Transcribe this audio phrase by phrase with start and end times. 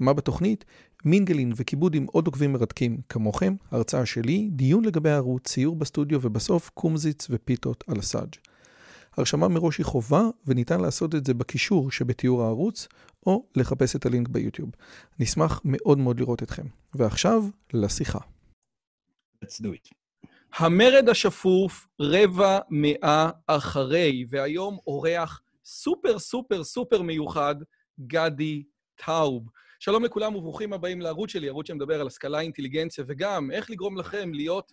[0.00, 0.64] מה בתוכנית?
[1.04, 6.70] מינגלין וכיבוד עם עוד עוקבים מרתקים כמוכם, הרצאה שלי, דיון לגבי הערוץ, ציור בסטודיו ובסוף
[6.74, 8.34] קומזיץ ופיתות על הסאג'.
[9.16, 12.88] הרשמה מראש היא חובה וניתן לעשות את זה בקישור שבתיאור הערוץ
[13.26, 14.70] או לחפש את הלינק ביוטיוב.
[15.18, 16.66] נשמח מאוד מאוד לראות אתכם.
[16.94, 18.18] ועכשיו, לשיחה.
[19.44, 19.90] Let's do it.
[20.54, 27.54] המרד השפוף, רבע מאה אחרי, והיום אורח סופר סופר סופר מיוחד,
[28.06, 28.62] גדי
[29.06, 29.48] טאוב.
[29.82, 34.34] שלום לכולם וברוכים הבאים לערוץ שלי, ערוץ שמדבר על השכלה, אינטליגנציה, וגם איך לגרום לכם
[34.34, 34.72] להיות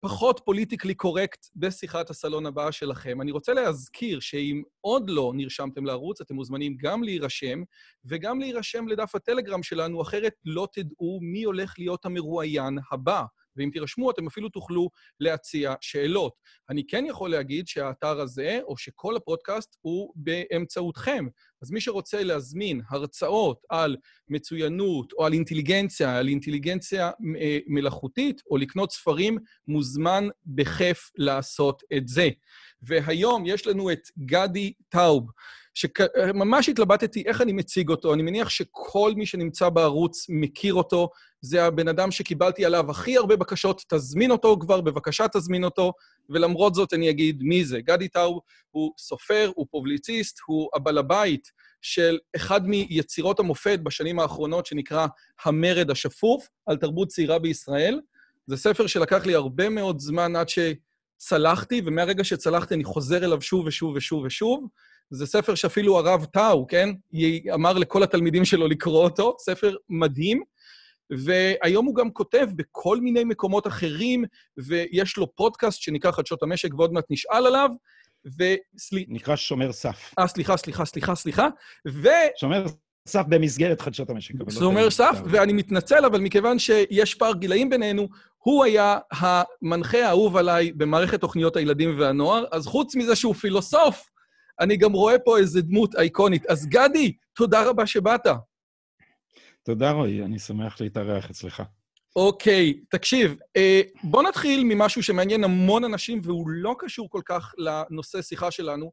[0.00, 3.20] פחות פוליטיקלי קורקט בשיחת הסלון הבאה שלכם.
[3.20, 7.62] אני רוצה להזכיר שאם עוד לא נרשמתם לערוץ, אתם מוזמנים גם להירשם,
[8.04, 13.24] וגם להירשם לדף הטלגרם שלנו, אחרת לא תדעו מי הולך להיות המרואיין הבא.
[13.56, 16.32] ואם תירשמו, אתם אפילו תוכלו להציע שאלות.
[16.70, 21.26] אני כן יכול להגיד שהאתר הזה, או שכל הפודקאסט, הוא באמצעותכם.
[21.62, 23.96] אז מי שרוצה להזמין הרצאות על
[24.28, 27.10] מצוינות, או על אינטליגנציה, על אינטליגנציה
[27.66, 29.38] מלאכותית, או לקנות ספרים,
[29.68, 32.28] מוזמן בכיף לעשות את זה.
[32.82, 35.30] והיום יש לנו את גדי טאוב.
[35.74, 38.14] שממש התלבטתי איך אני מציג אותו.
[38.14, 41.08] אני מניח שכל מי שנמצא בערוץ מכיר אותו.
[41.40, 45.92] זה הבן אדם שקיבלתי עליו הכי הרבה בקשות, תזמין אותו כבר, בבקשה תזמין אותו,
[46.30, 47.80] ולמרות זאת אני אגיד מי זה.
[47.80, 51.50] גדי טאו הוא סופר, הוא פובליציסט, הוא הבעל הבית
[51.82, 55.06] של אחד מיצירות המופת בשנים האחרונות, שנקרא
[55.44, 58.00] המרד השפוף, על תרבות צעירה בישראל.
[58.46, 63.66] זה ספר שלקח לי הרבה מאוד זמן עד שצלחתי, ומהרגע שצלחתי אני חוזר אליו שוב
[63.66, 64.68] ושוב ושוב ושוב.
[65.14, 66.88] זה ספר שאפילו הרב טאו, כן?
[67.54, 70.42] אמר לכל התלמידים שלו לקרוא אותו, ספר מדהים.
[71.10, 74.24] והיום הוא גם כותב בכל מיני מקומות אחרים,
[74.56, 77.70] ויש לו פודקאסט שנקרא חדשות המשק, ועוד מעט נשאל עליו.
[78.24, 79.12] וסליחה...
[79.12, 80.14] נקרא שומר סף.
[80.18, 81.48] אה, סליחה, סליחה, סליחה, סליחה.
[81.88, 82.08] ו...
[82.36, 82.64] שומר
[83.08, 84.34] סף במסגרת חדשות המשק.
[84.40, 90.36] לא שומר סף, ואני מתנצל, אבל מכיוון שיש פער גילאים בינינו, הוא היה המנחה האהוב
[90.36, 94.10] עליי במערכת תוכניות הילדים והנוער, אז חוץ מזה שהוא פילוסוף,
[94.60, 96.46] אני גם רואה פה איזה דמות אייקונית.
[96.46, 98.26] אז גדי, תודה רבה שבאת.
[99.62, 101.62] תודה, רועי, אני שמח להתארח אצלך.
[102.16, 108.22] אוקיי, תקשיב, אה, בוא נתחיל ממשהו שמעניין המון אנשים, והוא לא קשור כל כך לנושא
[108.22, 108.92] שיחה שלנו.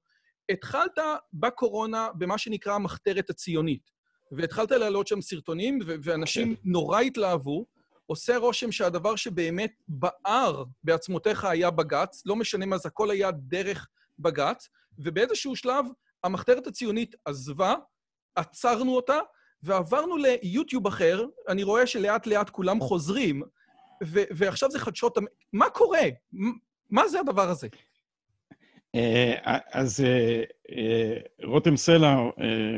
[0.52, 0.98] התחלת
[1.34, 3.92] בקורונה במה שנקרא המחתרת הציונית,
[4.32, 6.62] והתחלת להעלות שם סרטונים, ואנשים כן.
[6.72, 7.66] נורא התלהבו.
[8.06, 13.88] עושה רושם שהדבר שבאמת בער בעצמותיך היה בג"ץ, לא משנה מה זה, הכל היה דרך
[14.20, 15.86] בג"ץ, ובאיזשהו שלב
[16.24, 17.74] המחתרת הציונית עזבה,
[18.36, 19.20] עצרנו אותה,
[19.64, 23.42] ועברנו ליוטיוב אחר, אני רואה שלאט-לאט כולם חוזרים,
[24.04, 25.18] ו- ועכשיו זה חדשות...
[25.54, 26.04] מה קורה?
[26.90, 27.68] מה זה הדבר הזה?
[28.96, 30.44] אה, אז אה,
[30.78, 32.16] אה, רותם סלע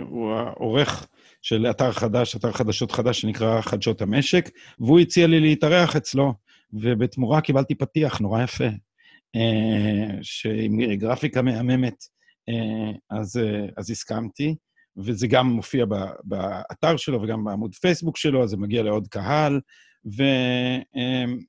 [0.09, 1.07] הוא העורך
[1.41, 6.34] של אתר חדש, אתר חדשות חדש שנקרא חדשות המשק, והוא הציע לי להתארח אצלו,
[6.73, 8.68] ובתמורה קיבלתי פתיח נורא יפה,
[10.21, 11.95] שעם גרפיקה מהממת,
[13.09, 13.39] אז,
[13.77, 14.55] אז הסכמתי.
[14.97, 15.85] וזה גם מופיע
[16.23, 19.61] באתר שלו וגם בעמוד פייסבוק שלו, אז זה מגיע לעוד קהל,
[20.17, 20.23] ו,
[20.95, 21.39] אמ,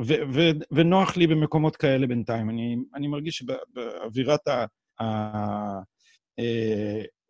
[0.00, 0.40] ו, ו,
[0.72, 2.50] ונוח לי במקומות כאלה בינתיים.
[2.50, 4.40] אני, אני מרגיש שבאווירת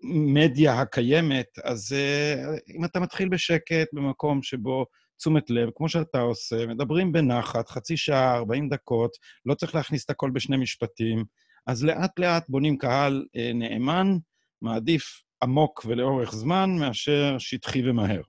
[0.02, 2.44] המדיה אה, הקיימת, אז אה,
[2.76, 4.86] אם אתה מתחיל בשקט במקום שבו
[5.24, 9.10] תשומת לב, כמו שאתה עושה, מדברים בנחת, חצי שעה, 40 דקות,
[9.46, 11.24] לא צריך להכניס את הכל בשני משפטים,
[11.66, 14.16] אז לאט-לאט בונים קהל אה, נאמן,
[14.62, 18.20] מעדיף עמוק ולאורך זמן מאשר שטחי ומהר.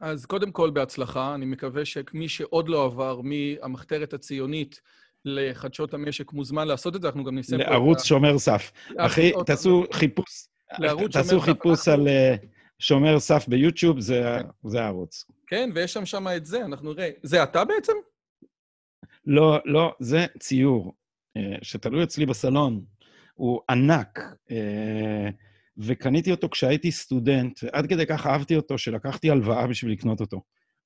[0.00, 1.34] אז קודם כל, בהצלחה.
[1.34, 4.80] אני מקווה שמי שעוד לא עבר מהמחתרת הציונית
[5.24, 7.56] לחדשות המשק מוזמן לעשות את זה, אנחנו גם ניסה...
[7.56, 8.72] לערוץ שומר סף.
[8.98, 10.48] אחי, תעשו חיפוש.
[10.78, 11.30] לערוץ שומר סף.
[11.30, 12.34] תעשו חיפוש על אה,
[12.78, 14.38] שומר סף ביוטיוב, זה
[14.72, 14.78] כן.
[14.78, 15.24] הערוץ.
[15.46, 17.10] כן, ויש שם שם את זה, אנחנו נראה.
[17.22, 17.92] זה אתה בעצם?
[19.26, 20.94] לא, לא, זה ציור
[21.36, 22.84] אה, שתלוי אצלי בסלון.
[23.34, 24.18] הוא ענק.
[24.50, 25.28] אה,
[25.78, 30.42] וקניתי אותו כשהייתי סטודנט, ועד כדי כך אהבתי אותו, שלקחתי הלוואה בשביל לקנות אותו.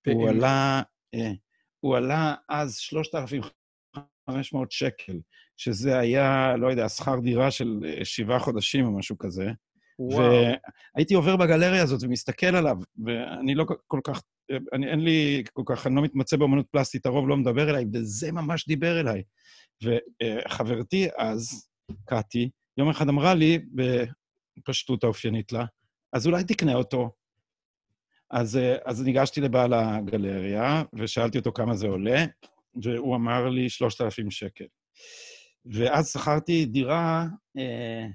[0.06, 0.82] הוא עלה,
[1.14, 1.32] אה,
[1.80, 5.20] הוא עלה אז 3,500 שקל,
[5.56, 9.50] שזה היה, לא יודע, שכר דירה של שבעה חודשים או משהו כזה.
[9.98, 10.32] וואו.
[10.94, 14.22] והייתי עובר בגלריה הזאת ומסתכל עליו, ואני לא כל כך,
[14.72, 18.32] אני, אין לי כל כך, אני לא מתמצא באמנות פלסטית, הרוב לא מדבר אליי, וזה
[18.32, 19.22] ממש דיבר אליי.
[19.82, 21.68] וחברתי אז,
[22.04, 23.58] קטי, יום אחד אמרה לי,
[24.58, 25.64] בפשטות האופיינית לה,
[26.12, 27.10] אז אולי תקנה אותו.
[28.30, 32.24] אז, אז ניגשתי לבעל הגלריה ושאלתי אותו כמה זה עולה,
[32.82, 34.64] והוא אמר לי 3,000 שקל.
[35.64, 37.26] ואז שכרתי דירה,
[37.58, 38.06] אה,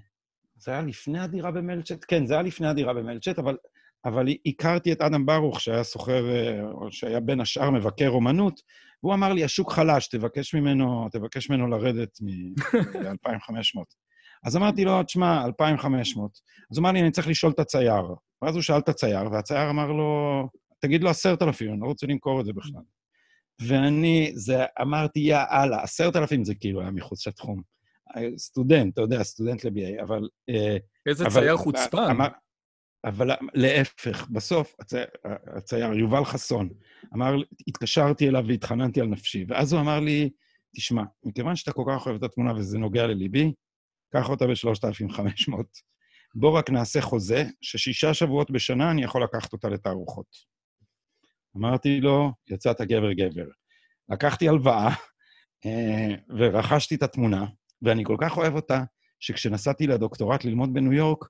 [0.59, 2.05] זה היה לפני הדירה במלצ'ט?
[2.07, 3.57] כן, זה היה לפני הדירה במלצ'ט, אבל,
[4.05, 8.61] אבל הכרתי את אדם ברוך, שהיה סוחר, אה, או שהיה בין השאר מבקר אומנות,
[9.03, 13.81] והוא אמר לי, השוק חלש, תבקש ממנו, תבקש ממנו לרדת מ-2,500.
[14.45, 16.31] אז אמרתי לו, תשמע, 2,500.
[16.71, 18.03] אז הוא אמר לי, אני צריך לשאול את הצייר.
[18.41, 20.43] ואז הוא שאל את הצייר, והצייר אמר לו,
[20.79, 22.81] תגיד לו 10,000, אני לא רוצה למכור את זה בכלל.
[23.61, 27.76] ואני, זה, אמרתי, יא אללה, 10,000 זה כאילו היה מחוץ לתחום.
[28.37, 30.29] סטודנט, אתה יודע, סטודנט ל-BA, אבל...
[30.49, 32.09] אה, איזה אבל, צייר חוצפן.
[32.09, 32.27] אמר,
[33.05, 35.05] אבל להפך, בסוף, הצייר,
[35.57, 36.69] הצייר יובל חסון,
[37.13, 37.35] אמר,
[37.67, 40.29] התקשרתי אליו והתחננתי על נפשי, ואז הוא אמר לי,
[40.75, 43.53] תשמע, מכיוון שאתה כל כך אוהב את התמונה וזה נוגע לליבי,
[44.13, 45.53] קח אותה ב-3,500.
[46.35, 50.27] בוא רק נעשה חוזה, ששישה שבועות בשנה אני יכול לקחת אותה לתערוכות.
[51.57, 53.47] אמרתי לו, יצאת גבר-גבר.
[54.09, 54.89] לקחתי הלוואה
[55.65, 57.45] אה, ורכשתי את התמונה,
[57.81, 58.83] ואני כל כך אוהב אותה,
[59.19, 61.25] שכשנסעתי לדוקטורט ללמוד בניו יורק,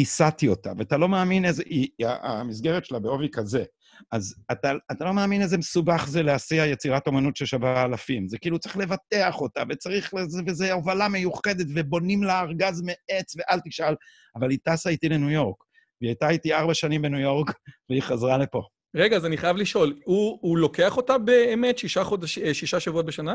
[0.00, 1.62] הסעתי אותה, ואתה לא מאמין איזה...
[1.66, 1.88] היא,
[2.22, 3.64] המסגרת שלה בעובי כזה.
[4.12, 8.28] אז אתה, אתה לא מאמין איזה מסובך זה להסיע יצירת אומנות ששווה אלפים.
[8.28, 13.60] זה כאילו צריך לבטח אותה, וצריך לזה, וזה הובלה מיוחדת, ובונים לה ארגז מעץ, ואל
[13.64, 13.94] תשאל.
[14.36, 15.56] אבל היא טסה איתי לניו יורק.
[16.00, 17.50] והיא הייתה איתי ארבע שנים בניו יורק,
[17.90, 18.62] והיא חזרה לפה.
[18.96, 23.34] רגע, אז אני חייב לשאול, הוא, הוא לוקח אותה באמת שישה, חודש, שישה שבועות בשנה?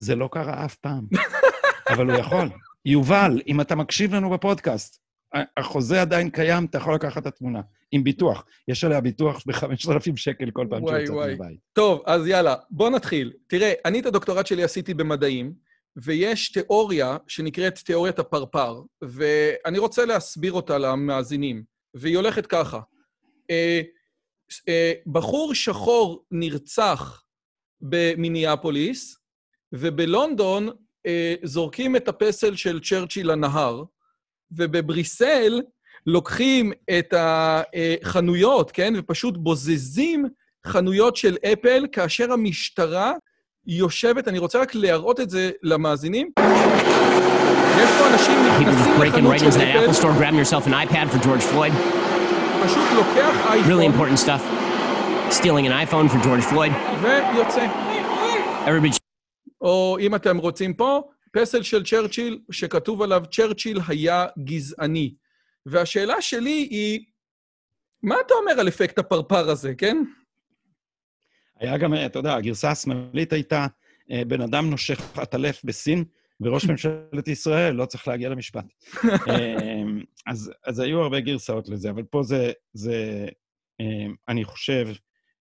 [0.00, 1.06] זה לא קרה אף פעם,
[1.92, 2.48] אבל הוא יכול.
[2.84, 5.06] יובל, אם אתה מקשיב לנו בפודקאסט,
[5.56, 7.60] החוזה עדיין קיים, אתה יכול לקחת את התמונה,
[7.92, 8.44] עם ביטוח.
[8.68, 11.60] יש עליה ביטוח ב-5,000 שקל כל פעם שיוצאת מבית.
[11.72, 13.32] טוב, אז יאללה, בוא נתחיל.
[13.46, 15.52] תראה, אני את הדוקטורט שלי עשיתי במדעים,
[15.96, 21.62] ויש תיאוריה שנקראת תיאוריית הפרפר, ואני רוצה להסביר אותה למאזינים,
[21.94, 22.80] והיא הולכת ככה.
[23.50, 23.80] אה,
[24.68, 27.24] אה, בחור שחור נרצח
[27.80, 29.16] במיניאפוליס,
[29.72, 30.68] ובלונדון
[31.06, 33.82] אה, זורקים את הפסל של צ'רצ'יל לנהר,
[34.52, 35.60] ובבריסל
[36.06, 40.26] לוקחים את החנויות, כן, ופשוט בוזזים
[40.66, 43.12] חנויות של אפל, כאשר המשטרה
[43.66, 46.30] יושבת, אני רוצה רק להראות את זה למאזינים.
[47.78, 49.90] יש פה אנשים נכנסים לחנות של אפל.
[52.64, 53.72] פשוט לוקח אייפון.
[53.72, 54.42] Really important stuff.
[55.30, 56.72] Stealing an iPhone for George Floyd.
[57.02, 57.66] ויוצא.
[58.66, 59.05] Everybody...
[59.60, 65.14] או אם אתם רוצים פה, פסל של צ'רצ'יל, שכתוב עליו, צ'רצ'יל היה גזעני.
[65.66, 67.04] והשאלה שלי היא,
[68.02, 69.96] מה אתה אומר על אפקט הפרפר הזה, כן?
[71.60, 73.66] היה גם, אתה יודע, הגרסה השמאלית הייתה
[74.10, 76.04] אה, בן אדם נושך עטלף בסין,
[76.40, 78.64] וראש ממשלת ישראל לא צריך להגיע למשפט.
[79.04, 83.28] אמ, אז, אז היו הרבה גרסאות לזה, אבל פה זה, זה
[83.80, 84.88] אמ, אני חושב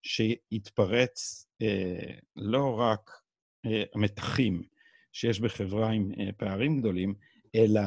[0.04, 3.12] שהתפרץ אה, לא רק
[3.96, 4.64] המתחים
[5.14, 7.14] שיש בחברה עם אה, פערים גדולים,
[7.56, 7.82] אלא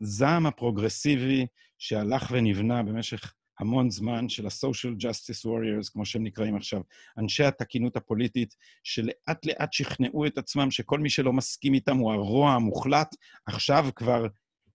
[0.00, 1.46] הזעם הפרוגרסיבי
[1.78, 6.80] שהלך ונבנה במשך המון זמן של ה-social justice warriors, כמו שהם נקראים עכשיו,
[7.18, 12.50] אנשי התקינות הפוליטית, שלאט לאט שכנעו את עצמם שכל מי שלא מסכים איתם הוא הרוע
[12.50, 13.14] המוחלט,
[13.46, 14.26] עכשיו כבר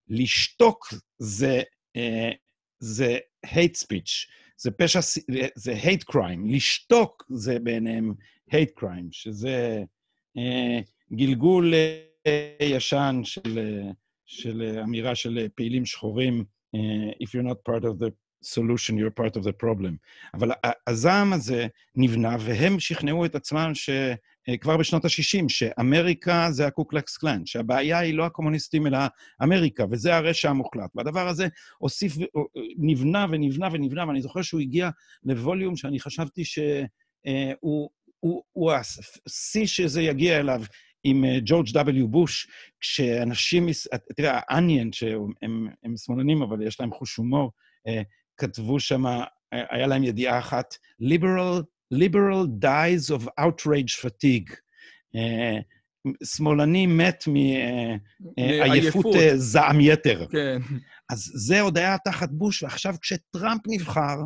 [0.07, 1.61] לשתוק זה,
[1.95, 2.31] אה,
[2.79, 4.99] זה hate speech, זה פשע,
[5.55, 8.13] זה hate crime, לשתוק זה בעיניהם
[8.51, 9.83] hate crime, שזה אה,
[11.13, 11.73] גלגול
[12.27, 13.91] אה, ישן של, אה,
[14.25, 16.43] של אמירה של פעילים שחורים,
[16.75, 18.09] אה, if you're not part of the
[18.45, 19.93] solution, you're part of the problem.
[20.33, 20.51] אבל
[20.87, 27.99] הזעם הזה נבנה, והם שכנעו את עצמם שכבר בשנות ה-60, שאמריקה זה הקוקלקס קלאן, שהבעיה
[27.99, 28.97] היא לא הקומוניסטים, אלא
[29.43, 30.89] אמריקה, וזה הרשע המוחלט.
[30.95, 32.13] והדבר הזה הוסיף,
[32.77, 34.89] נבנה ונבנה ונבנה, ואני זוכר שהוא הגיע
[35.23, 36.65] לווליום שאני חשבתי שהוא
[37.25, 37.89] הוא, הוא,
[38.53, 40.61] הוא השיא שזה יגיע אליו.
[41.03, 42.07] עם ג'ורג' W.
[42.07, 42.47] בוש,
[42.79, 43.67] כשאנשים,
[44.17, 47.51] תראה, ה-Onion, שהם שמאלנים, אבל יש להם חוש הומור,
[48.37, 49.03] כתבו שם,
[49.51, 54.55] היה להם ידיעה אחת, liberal, liberal dies of outrage fatigue.
[56.23, 57.23] שמאלני מת
[58.37, 60.27] מעייפות זעם יתר.
[60.31, 60.59] כן.
[61.09, 64.17] אז זה עוד היה תחת בוש, ועכשיו כשטראמפ נבחר,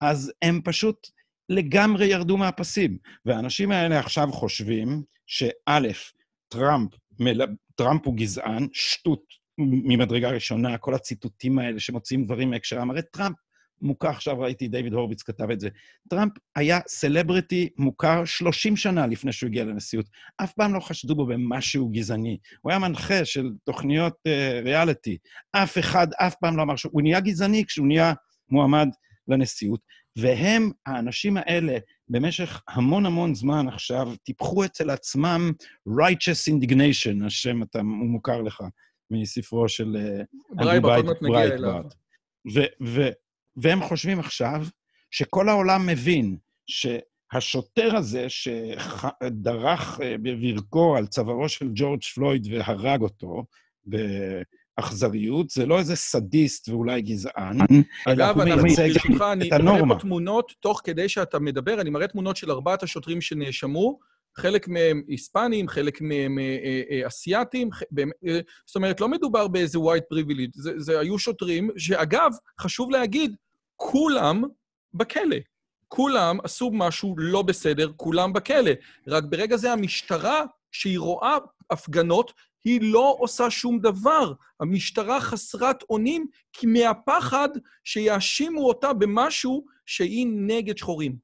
[0.00, 1.08] אז הם פשוט
[1.48, 2.98] לגמרי ירדו מהפסים.
[3.24, 5.88] והאנשים האלה עכשיו חושבים שא',
[6.48, 6.90] טראמפ,
[7.20, 7.40] מל...
[7.74, 9.22] טראמפ הוא גזען, שטות
[9.58, 12.90] ממדרגה ראשונה, כל הציטוטים האלה שמוציאים דברים מהקשרם.
[12.90, 13.36] הרי טראמפ
[13.82, 15.68] מוכר, עכשיו ראיתי, דיוויד הורוביץ כתב את זה.
[16.08, 20.06] טראמפ היה סלבריטי מוכר 30 שנה לפני שהוא הגיע לנשיאות.
[20.36, 22.38] אף פעם לא חשדו בו במשהו גזעני.
[22.60, 25.18] הוא היה מנחה של תוכניות uh, ריאליטי.
[25.52, 26.92] אף אחד אף פעם לא אמר שהוא...
[26.92, 28.12] הוא נהיה גזעני כשהוא נהיה
[28.50, 28.88] מועמד
[29.28, 29.80] לנשיאות,
[30.20, 35.52] והם, האנשים האלה, במשך המון המון זמן עכשיו, טיפחו אצל עצמם
[35.88, 38.62] righteous indignation, השם אתה, הוא מוכר לך
[39.10, 39.96] מספרו של
[41.22, 41.84] נגיע אליו.
[43.56, 44.66] והם חושבים עכשיו
[45.10, 53.44] שכל העולם מבין שהשוטר הזה שדרך בברכו על צווארו של ג'ורג' פלויד והרג אותו,
[54.78, 57.58] אכזריות, זה לא איזה סדיסט ואולי גזען,
[58.08, 59.04] אלא הוא מייצג את
[59.52, 59.56] הנורמה.
[59.56, 63.98] אני מראה פה תמונות, תוך כדי שאתה מדבר, אני מראה תמונות של ארבעת השוטרים שנאשמו,
[64.36, 67.70] חלק מהם היספנים, חלק מהם אה, אה, אה, אסייתים,
[68.66, 72.30] זאת אומרת, לא מדובר באיזה white privilege, זה, זה היו שוטרים שאגב,
[72.60, 73.36] חשוב להגיד,
[73.76, 74.42] כולם
[74.94, 75.36] בכלא.
[75.88, 78.70] כולם עשו משהו לא בסדר, כולם בכלא.
[79.08, 81.36] רק ברגע זה המשטרה, שהיא רואה
[81.70, 82.32] הפגנות,
[82.64, 84.32] היא לא עושה שום דבר.
[84.60, 87.48] המשטרה חסרת אונים כי מהפחד
[87.84, 91.16] שיאשימו אותה במשהו שהיא נגד שחורים.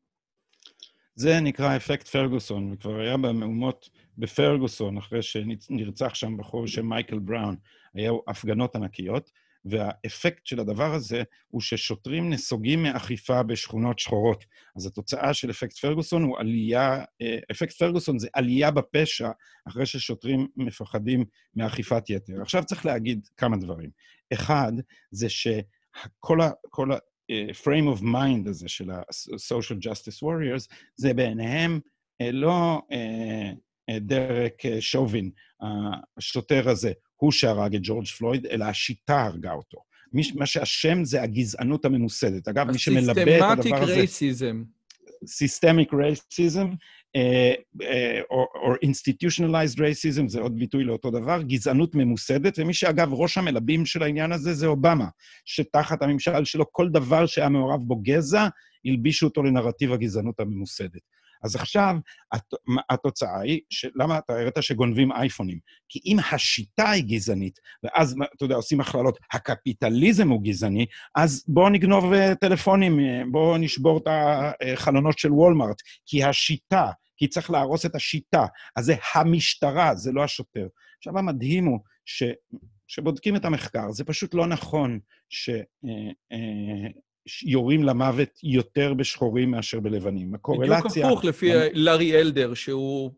[1.17, 7.57] זה נקרא אפקט פרגוסון, וכבר היה במהומות בפרגוסון, אחרי שנרצח שם בחור בשם מייקל בראון,
[7.95, 9.31] היו הפגנות ענקיות,
[9.65, 14.45] והאפקט של הדבר הזה הוא ששוטרים נסוגים מאכיפה בשכונות שחורות.
[14.77, 19.31] אז התוצאה של אפקט פרגוסון הוא עלייה, אה, אפקט פרגוסון זה עלייה בפשע
[19.69, 22.43] אחרי ששוטרים מפחדים מאכיפת יתר.
[22.43, 23.91] עכשיו צריך להגיד כמה דברים.
[24.33, 24.73] אחד,
[25.11, 26.51] זה שכל ה...
[26.71, 26.99] כל ה
[27.31, 31.81] אה, frame of mind הזה של ה-social justice warriors, זה בעיניהם
[32.21, 32.81] אה, לא
[34.01, 35.31] דרק שובין,
[36.17, 36.93] השוטר הזה.
[37.17, 39.79] הוא שהרג את ג'ורג' פלויד, אלא השיטה הרגה אותו.
[40.35, 42.49] מה שאשם זה הגזענות הממוסדת.
[42.49, 43.93] אגב, מי שמלבה את הדבר הזה...
[43.93, 44.63] ה systematic racism.
[45.27, 46.67] systemic racism,
[48.31, 54.03] או institutionalized racism, זה עוד ביטוי לאותו דבר, גזענות ממוסדת, ומי שאגב, ראש המלבים של
[54.03, 55.07] העניין הזה זה אובמה,
[55.45, 58.49] שתחת הממשל שלו, כל דבר שהיה מעורב בו גזע,
[58.85, 61.01] הלבישו אותו לנרטיב הגזענות הממוסדת.
[61.45, 61.97] אז עכשיו,
[62.91, 63.61] התוצאה היא,
[63.95, 65.59] למה אתה הראית שגונבים אייפונים?
[65.89, 71.69] כי אם השיטה היא גזענית, ואז, אתה יודע, עושים הכללות, הקפיטליזם הוא גזעני, אז בואו
[71.69, 77.87] נגנוב אה, טלפונים, אה, בואו נשבור את החלונות של וולמארט, כי השיטה, כי צריך להרוס
[77.87, 78.47] את השיטה.
[78.77, 80.67] אז זה המשטרה, זה לא השוטר.
[80.99, 82.23] עכשיו, המדהים הוא ש...
[82.87, 84.99] שבודקים את המחקר, זה פשוט לא נכון
[85.29, 85.51] ש...
[87.45, 90.35] יורים למוות יותר בשחורים מאשר בלבנים.
[90.35, 90.81] הקורלציה...
[90.81, 93.11] בדיוק הפוך לפי לארי אלדר, שהוא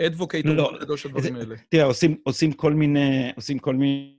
[0.00, 1.54] אדבוקייטור לא, גדול של הדברים האלה.
[1.68, 4.12] תראה, עושים, עושים כל מיני, עושים כל מיני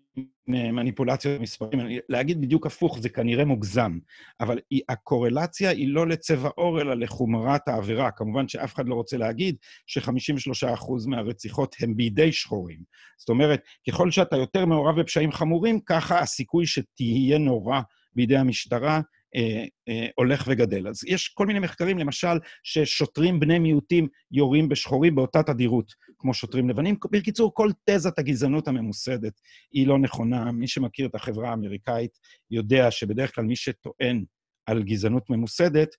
[0.48, 1.80] מניפולציות במספרים.
[2.10, 3.98] להגיד בדיוק הפוך זה כנראה מוגזם,
[4.40, 8.12] אבל היא, הקורלציה היא לא לצבע עור, אלא לחומרת העבירה.
[8.12, 9.56] כמובן שאף אחד לא רוצה להגיד
[9.88, 12.80] ש-53% מהרציחות הם בידי שחורים.
[13.18, 17.82] זאת אומרת, ככל שאתה יותר מעורב בפשעים חמורים, ככה הסיכוי שתהיה נורא
[18.16, 19.02] בידי המשטרה
[19.36, 20.88] אה, אה, הולך וגדל.
[20.88, 26.70] אז יש כל מיני מחקרים, למשל, ששוטרים בני מיעוטים יורים בשחורים באותה תדירות כמו שוטרים
[26.70, 26.96] לבנים.
[27.12, 29.34] בקיצור, כל תזת הגזענות הממוסדת
[29.72, 30.52] היא לא נכונה.
[30.52, 32.12] מי שמכיר את החברה האמריקאית
[32.52, 34.24] יודע שבדרך כלל מי שטוען
[34.66, 35.90] על גזענות ממוסדת,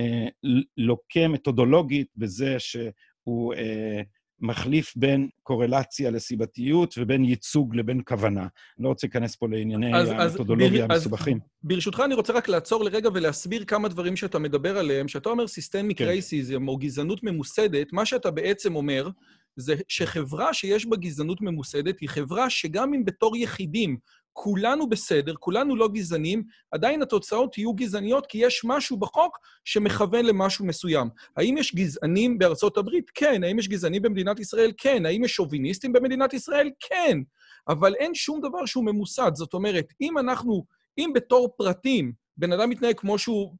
[0.00, 0.28] אה,
[0.76, 3.54] לוקה מתודולוגית בזה שהוא...
[3.54, 4.02] אה,
[4.40, 8.40] מחליף בין קורלציה לסיבתיות ובין ייצוג לבין כוונה.
[8.40, 11.36] אני לא רוצה להיכנס פה לענייני אז, המתודולוגיה אז, המסובכים.
[11.36, 15.06] אז ברשותך, אני רוצה רק לעצור לרגע ולהסביר כמה דברים שאתה מדבר עליהם.
[15.06, 16.04] כשאתה אומר סיסטמיק כן.
[16.04, 19.08] רייסיזם או גזענות ממוסדת, מה שאתה בעצם אומר
[19.56, 23.96] זה שחברה שיש בה גזענות ממוסדת היא חברה שגם אם בתור יחידים
[24.32, 30.66] כולנו בסדר, כולנו לא גזענים, עדיין התוצאות יהיו גזעניות כי יש משהו בחוק שמכוון למשהו
[30.66, 31.08] מסוים.
[31.36, 33.10] האם יש גזענים בארצות הברית?
[33.14, 33.44] כן.
[33.44, 34.72] האם יש גזענים במדינת ישראל?
[34.76, 35.06] כן.
[35.06, 36.70] האם יש שוביניסטים במדינת ישראל?
[36.80, 37.18] כן.
[37.68, 39.30] אבל אין שום דבר שהוא ממוסד.
[39.34, 40.64] זאת אומרת, אם אנחנו,
[40.98, 43.54] אם בתור פרטים בן אדם מתנהג כמו שהוא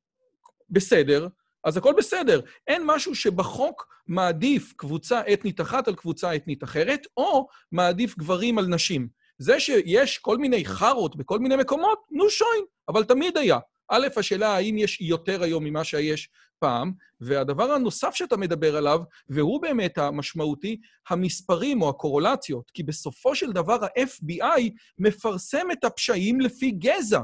[0.71, 1.29] בסדר,
[1.65, 2.41] אז הכל בסדר.
[2.69, 8.67] אין משהו שבחוק מעדיף קבוצה אתנית אחת על קבוצה אתנית אחרת, או מעדיף גברים על
[8.67, 9.09] נשים.
[9.41, 13.59] זה שיש כל מיני חארות בכל מיני מקומות, נו שוין, אבל תמיד היה.
[13.91, 16.29] א', השאלה האם יש יותר היום ממה שיש
[16.59, 23.53] פעם, והדבר הנוסף שאתה מדבר עליו, והוא באמת המשמעותי, המספרים או הקורולציות, כי בסופו של
[23.53, 27.21] דבר ה-FBI מפרסם את הפשעים לפי גזע.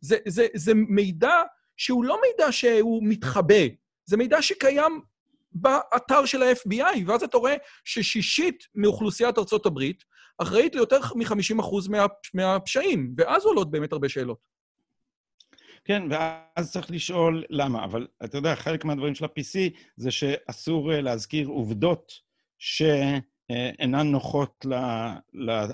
[0.00, 1.42] זה, זה, זה מידע
[1.76, 3.64] שהוא לא מידע שהוא מתחבא,
[4.04, 5.00] זה מידע שקיים
[5.54, 7.54] באתר של ה-FBI, ואז אתה רואה
[7.84, 10.04] ששישית מאוכלוסיית ארצות הברית
[10.38, 14.52] אחראית ליותר מ-50% מה, מהפשעים, ואז עולות באמת הרבה שאלות.
[15.84, 17.84] כן, ואז צריך לשאול למה.
[17.84, 19.58] אבל אתה יודע, חלק מהדברים של ה-PC
[19.96, 22.12] זה שאסור אה, להזכיר עובדות
[22.58, 24.66] שאינן נוחות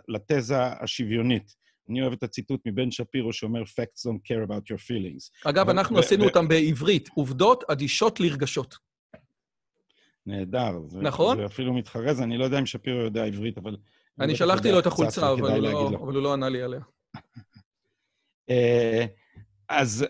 [0.09, 1.59] לתזה השוויונית.
[1.91, 5.49] אני אוהב את הציטוט מבן שפירו שאומר, Facts don't care about your feelings.
[5.51, 8.88] אגב, אנחנו עשינו אותם בעברית, עובדות אדישות לרגשות.
[10.29, 10.79] נהדר.
[10.93, 11.37] נכון?
[11.37, 13.77] זה אפילו מתחרז, אני לא יודע אם שפירו יודע עברית, אבל...
[14.21, 16.81] אני שלחתי לו את החולצה, אבל הוא לא ענה לי עליה.
[18.51, 19.07] אה,
[19.69, 20.07] אז,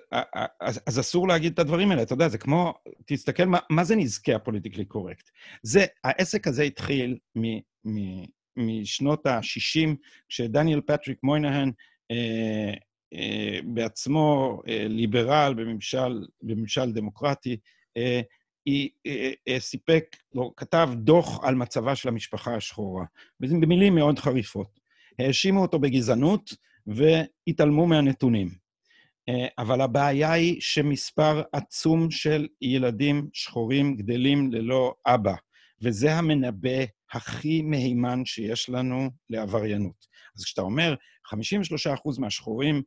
[0.60, 2.02] אז, אז אסור להגיד את הדברים האלה.
[2.02, 2.74] אתה יודע, זה כמו,
[3.06, 5.30] תסתכל מה, מה זה נזקי ה politically correct.
[5.62, 7.42] זה, העסק הזה התחיל מ,
[7.84, 8.24] מ,
[8.56, 9.88] משנות ה-60,
[10.28, 11.72] כשדניאל פטריק מוינהן,
[12.10, 12.72] אה,
[13.14, 17.56] אה, בעצמו אה, ליברל בממשל, בממשל דמוקרטי,
[17.96, 18.20] אה,
[18.68, 23.04] היא, אה, אה, סיפק, לא, כתב דוח על מצבה של המשפחה השחורה,
[23.40, 24.80] במילים מאוד חריפות.
[25.18, 26.54] האשימו אותו בגזענות
[26.86, 28.48] והתעלמו מהנתונים.
[29.28, 35.34] אה, אבל הבעיה היא שמספר עצום של ילדים שחורים גדלים ללא אבא,
[35.82, 40.06] וזה המנבא הכי מהימן שיש לנו לעבריינות.
[40.36, 40.94] אז כשאתה אומר,
[41.26, 42.82] 53% מהשחורים,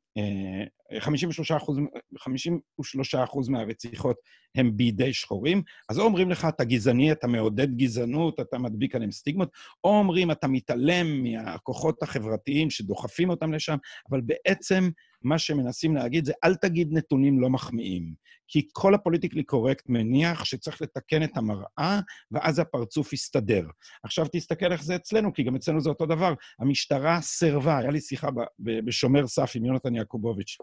[0.99, 4.17] 53%, אה, 53 מהרציחות
[4.55, 9.11] הם בידי שחורים, אז או אומרים לך, אתה גזעני, אתה מעודד גזענות, אתה מדביק עליהם
[9.11, 9.49] סטיגמות,
[9.83, 13.77] או אומרים, אתה מתעלם מהכוחות החברתיים שדוחפים אותם לשם,
[14.09, 14.89] אבל בעצם
[15.23, 18.13] מה שמנסים להגיד זה, אל תגיד נתונים לא מחמיאים.
[18.47, 21.99] כי כל הפוליטיקלי קורקט מניח שצריך לתקן את המראה,
[22.31, 23.67] ואז הפרצוף יסתדר.
[24.03, 26.33] עכשיו תסתכל איך זה אצלנו, כי גם אצלנו זה אותו דבר.
[26.59, 28.29] המשטרה סירבה, היה לי שיחה
[28.59, 30.57] בשומר סף עם יונתן יעקובוביץ',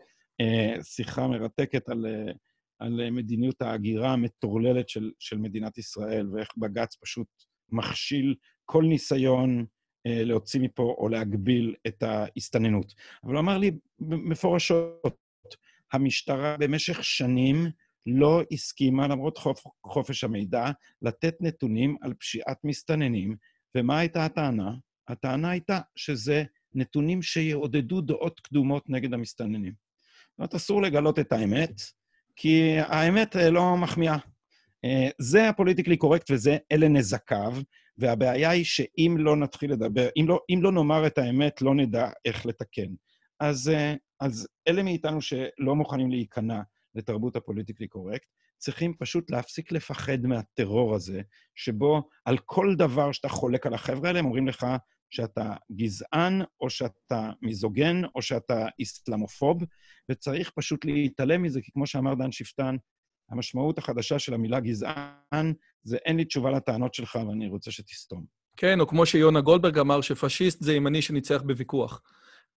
[0.82, 2.32] שיחה מרתקת על, אה,
[2.78, 7.28] על מדיניות ההגירה המטורללת של, של מדינת ישראל, ואיך בג"ץ פשוט
[7.72, 9.66] מכשיל כל ניסיון
[10.06, 12.94] אה, להוציא מפה או להגביל את ההסתננות.
[13.24, 15.28] אבל הוא אמר לי מפורשות,
[15.92, 17.66] המשטרה במשך שנים
[18.06, 20.70] לא הסכימה, למרות חופ, חופש המידע,
[21.02, 23.36] לתת נתונים על פשיעת מסתננים.
[23.76, 24.74] ומה הייתה הטענה?
[25.08, 29.87] הטענה הייתה שזה נתונים שיעודדו דעות קדומות נגד המסתננים.
[30.38, 31.80] זאת אומרת, אסור לגלות את האמת,
[32.36, 34.16] כי האמת אה, לא מחמיאה.
[34.84, 37.54] אה, זה הפוליטיקלי קורקט וזה, אלה נזקיו,
[37.98, 42.10] והבעיה היא שאם לא נתחיל לדבר, אם לא, אם לא נאמר את האמת, לא נדע
[42.24, 42.94] איך לתקן.
[43.40, 46.60] אז, אה, אז אלה מאיתנו שלא מוכנים להיכנע
[46.94, 51.20] לתרבות הפוליטיקלי קורקט, צריכים פשוט להפסיק לפחד מהטרור הזה,
[51.54, 54.66] שבו על כל דבר שאתה חולק על החבר'ה האלה, הם אומרים לך
[55.10, 59.62] שאתה גזען, או שאתה מיזוגין, או שאתה איסלאמופוב,
[60.10, 62.76] וצריך פשוט להתעלם מזה, כי כמו שאמר דן שפטן,
[63.30, 68.24] המשמעות החדשה של המילה גזען זה אין לי תשובה לטענות שלך ואני רוצה שתסתום.
[68.56, 72.02] כן, או כמו שיונה גולדברג אמר, שפשיסט זה ימני שניצח בוויכוח.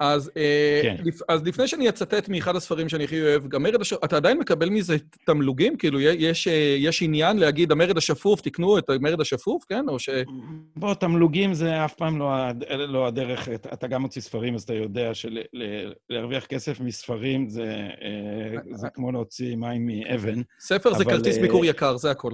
[0.01, 0.97] אז, אה, כן.
[1.29, 4.71] אז לפני שאני אצטט מאחד הספרים שאני הכי אוהב, גם מרד השפוף, אתה עדיין מקבל
[4.71, 5.77] מזה תמלוגים?
[5.77, 9.89] כאילו, יש, אה, יש עניין להגיד, המרד השפוף, תקנו את המרד השפוף, כן?
[9.89, 10.09] או ש...
[10.77, 12.35] בוא, תמלוגים זה אף פעם לא,
[12.89, 18.89] לא הדרך, אתה גם מוציא ספרים, אז אתה יודע שלהרוויח כסף מספרים זה, אה, זה
[18.95, 20.43] כמו להוציא מים מאבן.
[20.61, 22.33] ספר זה כרטיס ביקור יקר, זה הכול.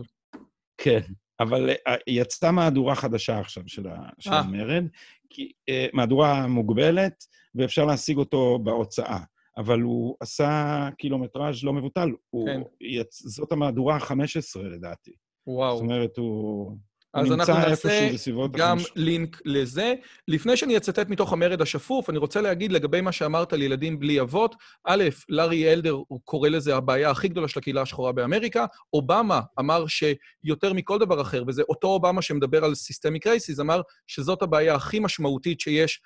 [0.78, 1.00] כן,
[1.40, 1.70] אבל
[2.06, 3.86] יצאה מהדורה חדשה עכשיו של,
[4.18, 4.84] של המרד,
[5.30, 5.52] כי,
[5.92, 7.24] מהדורה מוגבלת,
[7.58, 9.18] ואפשר להשיג אותו בהוצאה.
[9.56, 12.08] אבל הוא עשה קילומטראז' לא מבוטל.
[12.46, 12.60] כן.
[12.80, 13.22] יצ...
[13.26, 15.12] זאת המהדורה ה-15, לדעתי.
[15.46, 15.76] וואו.
[15.76, 16.76] זאת אומרת, הוא...
[17.16, 18.10] אז אנחנו נעשה
[18.52, 18.92] גם החמש...
[18.96, 19.94] לינק לזה.
[20.28, 24.20] לפני שאני אצטט מתוך המרד השפוף, אני רוצה להגיד לגבי מה שאמרת על ילדים בלי
[24.20, 24.54] אבות.
[24.84, 28.66] א', לארי אלדר, הוא קורא לזה הבעיה הכי גדולה של הקהילה השחורה באמריקה.
[28.92, 34.42] אובמה אמר שיותר מכל דבר אחר, וזה אותו אובמה שמדבר על סיסטמיק רייסיס, אמר שזאת
[34.42, 36.00] הבעיה הכי משמעותית שיש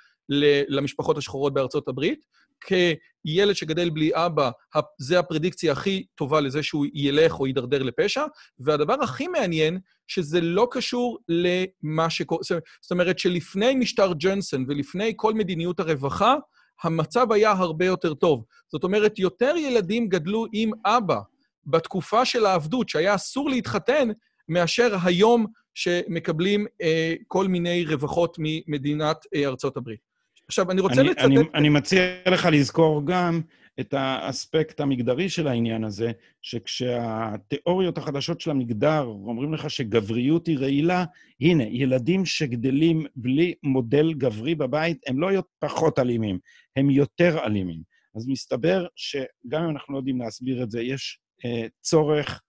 [0.69, 2.25] למשפחות השחורות בארצות הברית.
[2.61, 4.51] כילד שגדל בלי אבא,
[4.99, 8.25] זה הפרדיקציה הכי טובה לזה שהוא ילך או יידרדר לפשע.
[8.59, 12.43] והדבר הכי מעניין, שזה לא קשור למה שקורה...
[12.83, 16.35] זאת אומרת שלפני משטר ג'ונסון ולפני כל מדיניות הרווחה,
[16.83, 18.45] המצב היה הרבה יותר טוב.
[18.73, 21.21] זאת אומרת, יותר ילדים גדלו עם אבא
[21.67, 24.09] בתקופה של העבדות, שהיה אסור להתחתן,
[24.49, 30.10] מאשר היום שמקבלים אה, כל מיני רווחות ממדינת אה, ארצות הברית.
[30.51, 31.25] עכשיו, אני רוצה אני, לצטט...
[31.25, 33.41] אני, אני מציע לך לזכור גם
[33.81, 41.05] את האספקט המגדרי של העניין הזה, שכשהתיאוריות החדשות של המגדר אומרים לך שגבריות היא רעילה,
[41.41, 46.39] הנה, ילדים שגדלים בלי מודל גברי בבית, הם לא פחות אלימים,
[46.77, 47.83] הם יותר אלימים.
[48.17, 52.43] אז מסתבר שגם אם אנחנו לא יודעים להסביר את זה, יש אה, צורך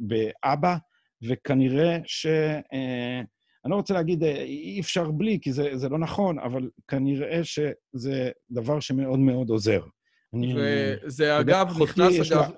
[0.00, 0.76] באבא,
[1.22, 2.26] וכנראה ש...
[2.72, 3.20] אה,
[3.64, 7.44] אני לא רוצה להגיד אה, אי אפשר בלי, כי זה, זה לא נכון, אבל כנראה
[7.44, 9.82] שזה דבר שמאוד מאוד עוזר.
[10.34, 10.54] אני...
[10.56, 12.50] וזה יודע, אגב, נכנס אגב...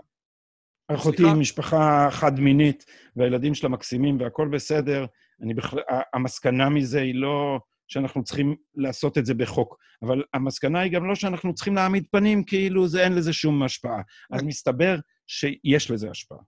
[0.88, 1.25] אחותי?
[1.25, 2.85] היא משפחה חד-מינית,
[3.17, 5.07] והילדים שלה מקסימים והכול בסדר.
[5.43, 5.81] אני בכלל...
[6.15, 11.15] המסקנה מזה היא לא שאנחנו צריכים לעשות את זה בחוק, אבל המסקנה היא גם לא
[11.15, 14.03] שאנחנו צריכים להעמיד פנים כאילו זה אין לזה שום השפעה.
[14.33, 16.38] אז מסתבר שיש לזה השפעה.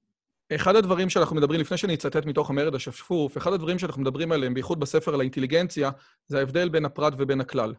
[0.53, 4.55] אחד הדברים שאנחנו מדברים, לפני שאני אצטט מתוך המרד השפוף, אחד הדברים שאנחנו מדברים עליהם,
[4.55, 5.91] בייחוד בספר על האינטליגנציה,
[6.27, 7.75] זה ההבדל בין הפרט ובין הכלל.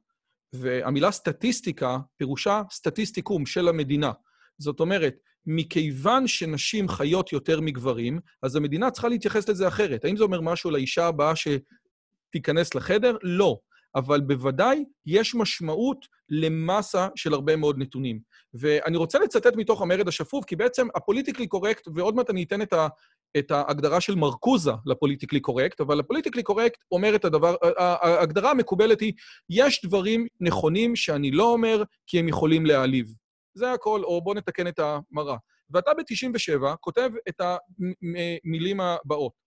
[0.54, 4.12] והמילה סטטיסטיקה, פירושה סטטיסטיקום של המדינה.
[4.58, 10.06] זאת אומרת, מכיוון שנשים חיות יותר מגברים, אז המדינה צריכה להתייחס לזה אחרת.
[10.06, 13.18] האם זה אומר משהו לאישה הבאה שתיכנס לחדר?
[13.24, 13.60] לא.
[13.96, 18.20] אבל בוודאי יש משמעות למסה של הרבה מאוד נתונים.
[18.54, 22.74] ואני רוצה לצטט מתוך המרד השפוף, כי בעצם הפוליטיקלי קורקט, ועוד מעט אני אתן את,
[22.74, 22.88] ה,
[23.38, 29.14] את ההגדרה של מרקוזה לפוליטיקלי קורקט, אבל הפוליטיקלי קורקט אומר את הדבר, ההגדרה המקובלת היא,
[29.50, 33.14] יש דברים נכונים שאני לא אומר, כי הם יכולים להעליב.
[33.54, 35.38] זה הכל, או בואו נתקן את המראה.
[35.70, 39.45] ואתה ב-97 כותב את המילים הבאות.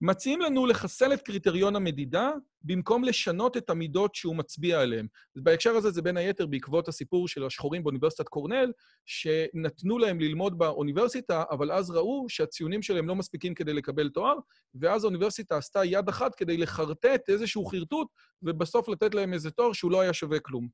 [0.00, 2.30] מציעים לנו לחסל את קריטריון המדידה
[2.62, 5.06] במקום לשנות את המידות שהוא מצביע עליהן.
[5.36, 8.72] בהקשר הזה זה בין היתר בעקבות הסיפור של השחורים באוניברסיטת קורנל,
[9.06, 14.34] שנתנו להם ללמוד באוניברסיטה, אבל אז ראו שהציונים שלהם לא מספיקים כדי לקבל תואר,
[14.74, 18.08] ואז האוניברסיטה עשתה יד אחת כדי לחרטט איזשהו חרטוט,
[18.42, 20.68] ובסוף לתת להם איזה תואר שהוא לא היה שווה כלום.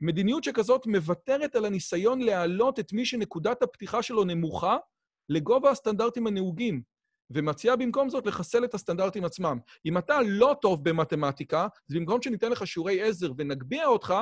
[0.00, 4.76] מדיניות שכזאת מוותרת על הניסיון להעלות את מי שנקודת הפתיחה שלו נמוכה
[5.28, 6.82] לגובה הסטנדרטים הנהוגים,
[7.30, 9.58] ומציעה במקום זאת לחסל את הסטנדרטים עצמם.
[9.86, 14.14] אם אתה לא טוב במתמטיקה, אז במקום שניתן לך שיעורי עזר ונגביה אותך,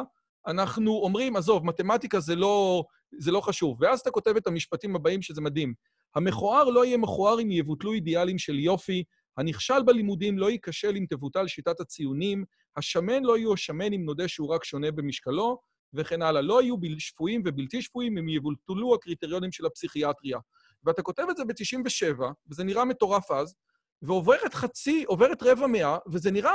[0.46, 2.84] אנחנו אומרים, עזוב, מתמטיקה זה לא,
[3.18, 3.78] זה לא חשוב.
[3.80, 5.74] ואז אתה כותב את המשפטים הבאים, שזה מדהים.
[6.14, 9.04] המכוער לא יהיה מכוער אם יבוטלו אידיאלים של יופי,
[9.36, 12.44] הנכשל בלימודים לא ייכשל אם תבוטל שיטת הציונים,
[12.76, 15.58] השמן לא יהיו השמן אם נודה שהוא רק שונה במשקלו,
[15.94, 16.42] וכן הלאה.
[16.42, 20.38] לא יהיו שפויים ובלתי שפויים אם יבוטלו הקריטריונים של הפסיכיאטריה.
[20.84, 23.54] ואתה כותב את זה ב-97, וזה נראה מטורף אז,
[24.02, 26.54] ועוברת חצי, עוברת רבע מאה, וזה נראה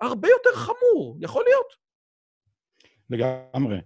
[0.00, 1.16] הרבה יותר חמור.
[1.20, 1.72] יכול להיות.
[3.10, 3.80] לגמרי.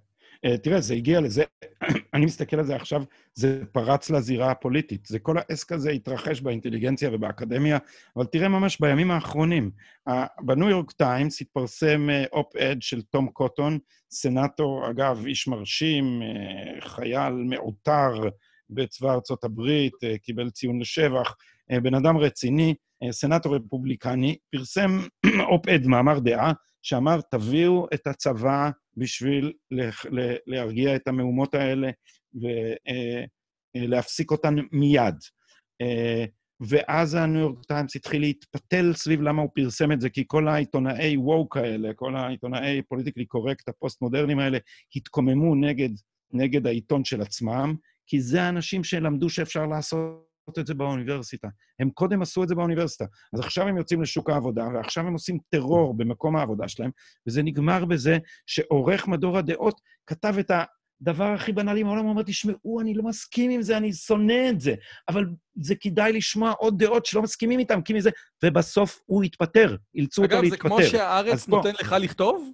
[0.47, 1.45] אה, תראה, זה הגיע לזה,
[2.15, 3.03] אני מסתכל על זה עכשיו,
[3.35, 5.07] זה פרץ לזירה הפוליטית.
[5.07, 7.79] זה כל העסק הזה התרחש באינטליגנציה ובאקדמיה,
[8.17, 9.71] אבל תראה ממש בימים האחרונים.
[10.09, 13.79] אה, בניו יורק טיימס התפרסם op-ed של תום קוטון,
[14.11, 18.13] סנאטור, אגב, איש מרשים, אה, חייל מעוטר
[18.71, 21.35] בצבא ארצות הברית, אה, קיבל ציון לשבח,
[21.73, 22.75] אה, בן אדם רציני,
[23.05, 25.01] אה, סנאטור רפובליקני, פרסם
[25.53, 26.53] op-ed, מאמר דעה,
[26.83, 31.91] שאמר, תביאו את הצבא בשביל לה- לה- להרגיע את המהומות האלה
[33.77, 35.15] ולהפסיק אותן מיד.
[35.81, 36.25] אה,
[36.61, 41.17] ואז הניו יורק טיימס התחיל להתפתל סביב למה הוא פרסם את זה, כי כל העיתונאי
[41.17, 44.59] woke האלה, כל העיתונאי פוליטיקלי קורקט, הפוסט-מודרניים האלה,
[44.97, 45.89] התקוממו נגד,
[46.33, 47.75] נגד העיתון של עצמם,
[48.07, 50.27] כי זה האנשים שלמדו שאפשר לעשות
[50.59, 51.49] את זה באוניברסיטה.
[51.81, 53.05] הם קודם עשו את זה באוניברסיטה.
[53.35, 56.91] אז עכשיו הם יוצאים לשוק העבודה, ועכשיו הם עושים טרור במקום העבודה שלהם,
[57.27, 60.51] וזה נגמר בזה שעורך מדור הדעות כתב את
[61.01, 64.61] הדבר הכי בנאלי מהעולם, הוא אומר, תשמעו, אני לא מסכים עם זה, אני שונא את
[64.61, 64.75] זה,
[65.09, 65.25] אבל
[65.61, 68.11] זה כדאי לשמוע עוד דעות שלא מסכימים איתם, כי מזה...
[68.45, 70.69] ובסוף הוא התפטר, אילצו אותו אגב, להתפטר.
[70.69, 71.49] זה כמו שהארץ.
[71.49, 72.51] נותן לך לכתוב?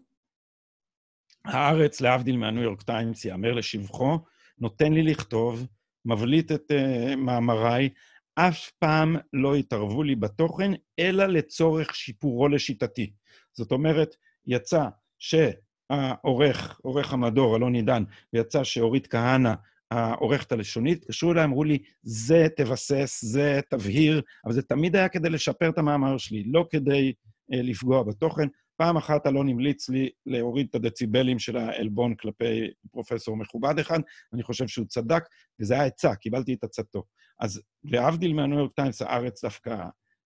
[1.44, 4.18] הארץ, להבדיל מהניו יורק טיימס, יאמר לשבחו,
[4.58, 5.66] נותן לי לכתוב,
[6.04, 7.88] מבליט את uh, מאמריי,
[8.34, 13.12] אף פעם לא התערבו לי בתוכן, אלא לצורך שיפורו לשיטתי.
[13.52, 14.84] זאת אומרת, יצא
[15.18, 19.54] שהעורך, עורך המדור, אלון עידן, ויצא שאורית כהנא,
[19.90, 25.30] העורכת הלשונית, התקשרו אליי, אמרו לי, זה תבסס, זה תבהיר, אבל זה תמיד היה כדי
[25.30, 27.12] לשפר את המאמר שלי, לא כדי
[27.52, 28.48] uh, לפגוע בתוכן.
[28.82, 34.00] פעם אחת אלון המליץ לי להוריד את הדציבלים של העלבון כלפי פרופסור מכובד אחד,
[34.32, 35.24] אני חושב שהוא צדק,
[35.60, 37.04] וזה היה עצה, קיבלתי את עצתו.
[37.40, 39.76] אז להבדיל מהניו יורק טיימס, הארץ דווקא,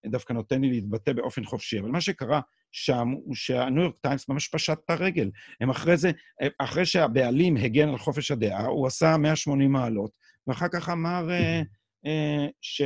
[0.06, 1.80] דווקא נותן לי להתבטא באופן חופשי.
[1.80, 2.40] אבל מה שקרה
[2.72, 5.30] שם הוא שהניו יורק טיימס ממש פשט את הרגל.
[5.60, 6.10] הם אחרי זה,
[6.58, 10.10] אחרי שהבעלים הגן על חופש הדעה, הוא עשה 180 מעלות,
[10.46, 11.62] ואחר כך אמר אה,
[12.06, 12.82] אה, ש...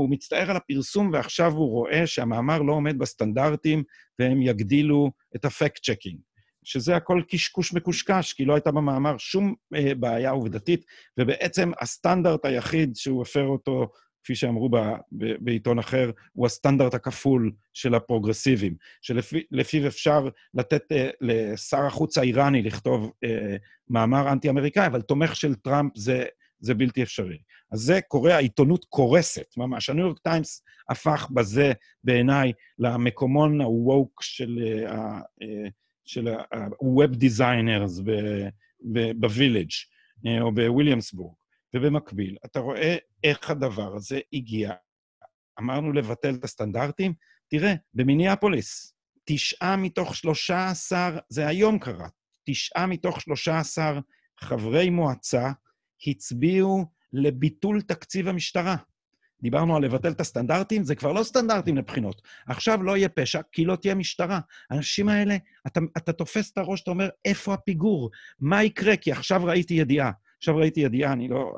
[0.00, 3.82] הוא מצטער על הפרסום, ועכשיו הוא רואה שהמאמר לא עומד בסטנדרטים,
[4.18, 6.18] והם יגדילו את ה fact checking.
[6.64, 10.84] שזה הכל קשקוש מקושקש, כי לא הייתה במאמר שום אה, בעיה עובדתית,
[11.18, 13.88] ובעצם הסטנדרט היחיד שהוא הפר אותו,
[14.24, 14.76] כפי שאמרו ב,
[15.12, 22.62] ב, בעיתון אחר, הוא הסטנדרט הכפול של הפרוגרסיבים, שלפיו אפשר לתת אה, לשר החוץ האיראני
[22.62, 23.56] לכתוב אה,
[23.88, 26.24] מאמר אנטי-אמריקאי, אבל תומך של טראמפ זה,
[26.62, 27.38] זה בלתי אפשרי.
[27.72, 29.90] אז זה קורה, העיתונות קורסת, ממש.
[29.90, 31.72] הניו יורק טיימס הפך בזה,
[32.04, 34.22] בעיניי, למקומון הווק
[36.04, 38.02] של ה-Web Designers
[39.20, 39.70] בווילג'.
[40.26, 41.34] אה, או בוויליאמסבורג,
[41.74, 44.72] ובמקביל, אתה רואה איך הדבר הזה הגיע.
[45.60, 47.14] אמרנו לבטל את הסטנדרטים,
[47.48, 48.94] תראה, במיניאפוליס,
[49.24, 52.08] תשעה מתוך שלושה עשר, זה היום קרה,
[52.46, 53.98] תשעה מתוך שלושה עשר
[54.40, 55.52] חברי מועצה
[56.10, 58.76] הצביעו לביטול תקציב המשטרה.
[59.42, 62.22] דיברנו על לבטל את הסטנדרטים, זה כבר לא סטנדרטים לבחינות.
[62.46, 64.40] עכשיו לא יהיה פשע, כי לא תהיה משטרה.
[64.70, 65.36] האנשים האלה,
[65.66, 68.10] אתה, אתה תופס את הראש, אתה אומר, איפה הפיגור?
[68.40, 68.96] מה יקרה?
[68.96, 70.10] כי עכשיו ראיתי ידיעה.
[70.38, 71.56] עכשיו ראיתי ידיעה, אני לא...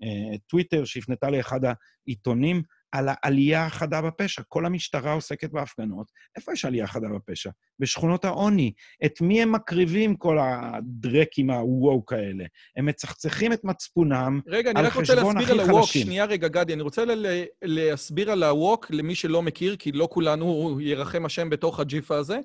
[0.00, 1.60] בטוויטר, שהפנתה לאחד
[2.06, 4.42] העיתונים, על העלייה החדה בפשע.
[4.48, 6.06] כל המשטרה עוסקת בהפגנות.
[6.36, 7.50] איפה יש עלייה חדה בפשע?
[7.78, 8.72] בשכונות העוני.
[9.04, 12.44] את מי הם מקריבים, כל הדרקים הווק האלה?
[12.76, 15.86] הם מצחצחים את מצפונם רגע, אני רק רוצה להסביר על הווק.
[15.86, 20.78] שנייה רגע, גדי, אני רוצה ל- להסביר על הווק למי שלא מכיר, כי לא כולנו
[20.80, 22.38] ירחם השם בתוך הג'יפה הזה.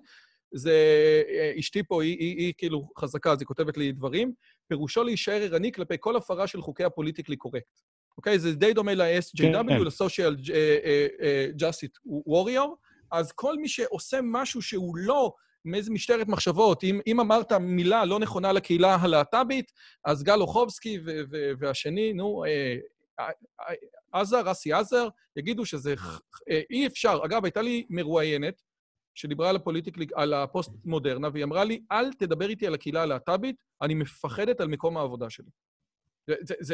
[0.55, 0.77] זה,
[1.59, 4.33] אשתי פה, היא, היא, היא כאילו חזקה, אז היא כותבת לי דברים.
[4.67, 7.81] פירושו להישאר ערני כלפי כל הפרה של חוקי הפוליטיקלי קורקט.
[8.17, 8.39] אוקיי?
[8.39, 9.81] זה די דומה ל-SJW, כן, כן.
[9.81, 12.69] ל-Social אה, אה, אה, Justice Warrior.
[13.11, 15.33] אז כל מי שעושה משהו שהוא לא
[15.65, 19.71] מאיזה משטרת מחשבות, אם, אם אמרת מילה לא נכונה לקהילה הלהט"בית,
[20.05, 22.43] אז גל אוחובסקי ו- ו- והשני, נו,
[24.11, 25.95] עזר, אסי עזר, יגידו שזה...
[26.69, 27.19] אי אפשר.
[27.25, 28.61] אגב, הייתה לי מרואיינת
[29.15, 33.93] שדיברה על הפוליטיקלי, על הפוסט-מודרנה, והיא אמרה לי, אל תדבר איתי על הקהילה הלהט"בית, אני
[33.93, 35.49] מפחדת על מקום העבודה שלי.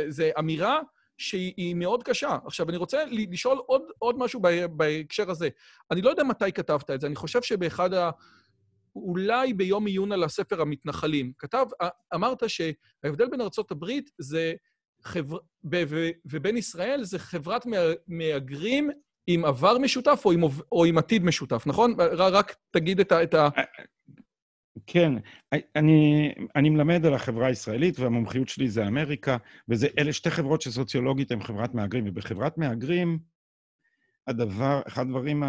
[0.08, 0.80] זה אמירה
[1.19, 2.38] שהיא היא מאוד קשה.
[2.45, 5.49] עכשיו, אני רוצה לשאול עוד, עוד משהו בהקשר הזה.
[5.91, 8.10] אני לא יודע מתי כתבת את זה, אני חושב שבאחד ה...
[8.95, 11.32] אולי ביום עיון על הספר המתנחלים.
[11.38, 11.65] כתב,
[12.15, 14.53] אמרת שההבדל בין הברית זה
[15.03, 15.38] חבר...
[15.63, 17.77] ב- ו- ובין ישראל זה חברת מה-
[18.08, 18.89] מהגרים
[19.27, 21.95] עם עבר משותף או עם, או עם עתיד משותף, נכון?
[22.17, 23.23] רק תגיד את ה...
[23.23, 23.49] את ה...
[24.88, 25.13] כן,
[25.75, 31.43] אני, אני מלמד על החברה הישראלית, והמומחיות שלי זה אמריקה, ואלה שתי חברות שסוציולוגית הן
[31.43, 33.19] חברת מהגרים, ובחברת מהגרים,
[34.27, 35.43] הדבר, אחד הדברים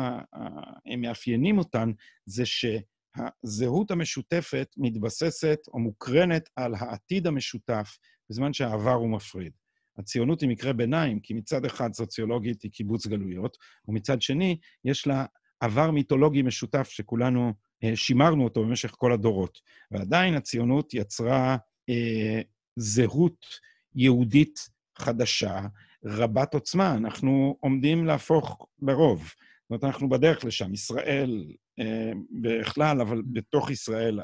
[0.86, 1.92] המאפיינים אותן,
[2.26, 7.98] זה שהזהות המשותפת מתבססת או מוקרנת על העתיד המשותף,
[8.30, 9.52] בזמן שהעבר הוא מפריד.
[9.98, 13.56] הציונות היא מקרה ביניים, כי מצד אחד סוציולוגית היא קיבוץ גלויות,
[13.88, 15.24] ומצד שני, יש לה
[15.60, 17.52] עבר מיתולוגי משותף שכולנו
[17.94, 19.60] שימרנו אותו במשך כל הדורות.
[19.90, 21.56] ועדיין הציונות יצרה
[21.88, 22.40] אה,
[22.76, 23.46] זהות
[23.94, 25.60] יהודית חדשה,
[26.04, 26.94] רבת עוצמה.
[26.94, 29.22] אנחנו עומדים להפוך ברוב.
[29.22, 30.74] זאת אומרת, אנחנו בדרך לשם.
[30.74, 31.44] ישראל
[31.80, 34.20] אה, בכלל, אבל בתוך ישראל,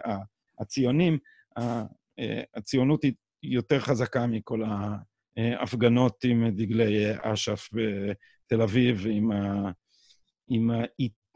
[0.59, 1.19] הציונים,
[1.59, 1.83] אה,
[2.55, 4.62] הציונות היא יותר חזקה מכל
[5.37, 9.71] ההפגנות עם דגלי אש"ף בתל אביב, עם, ה,
[10.49, 10.71] עם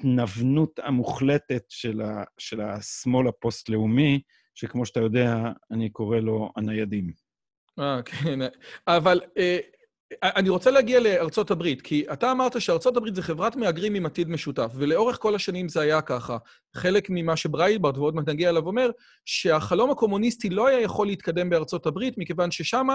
[0.01, 4.21] ההתנוונות המוחלטת של, ה, של השמאל הפוסט-לאומי,
[4.55, 5.37] שכמו שאתה יודע,
[5.71, 7.13] אני קורא לו הניידים.
[7.79, 8.39] אה, כן.
[8.87, 9.59] אבל אה,
[10.23, 14.29] אני רוצה להגיע לארצות הברית, כי אתה אמרת שארצות הברית זה חברת מהגרים עם עתיד
[14.29, 16.37] משותף, ולאורך כל השנים זה היה ככה.
[16.77, 18.91] חלק ממה שברייטברט, ועוד מעט נגיע אליו, אומר,
[19.25, 22.89] שהחלום הקומוניסטי לא היה יכול להתקדם בארצות הברית, מכיוון ששם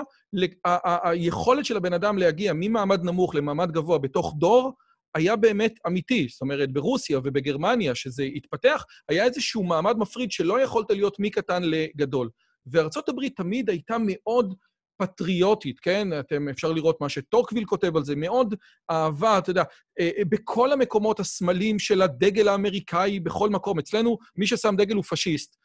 [1.04, 4.74] היכולת של הבן אדם להגיע ממעמד נמוך למעמד גבוה בתוך דור,
[5.16, 6.28] היה באמת אמיתי.
[6.32, 12.30] זאת אומרת, ברוסיה ובגרמניה, שזה התפתח, היה איזשהו מעמד מפריד שלא יכולת להיות מקטן לגדול.
[12.68, 14.56] וארצות הברית תמיד הייתה מאוד
[14.98, 16.20] פטריוטית, כן?
[16.20, 18.56] אתם, אפשר לראות מה שטוקוויל כותב על זה, מאוד
[18.92, 19.64] אהבה, אתה יודע,
[20.00, 23.80] אה, בכל המקומות הסמלים של הדגל האמריקאי, בכל מקום.
[23.80, 25.56] אצלנו, מי ששם דגל הוא פשיסט.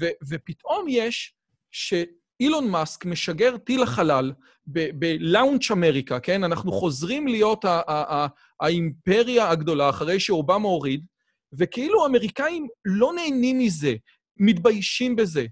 [0.00, 1.34] ו- ופתאום יש
[2.38, 4.32] שאילון מאסק משגר טיל לחלל
[4.66, 6.44] בלאונץ' אמריקה, כן?
[6.44, 7.64] אנחנו חוזרים להיות
[8.60, 11.06] האימפריה הגדולה אחרי שאובמה הוריד,
[11.58, 13.94] וכאילו האמריקאים לא נהנים מזה,
[14.36, 15.46] מתביישים בזה.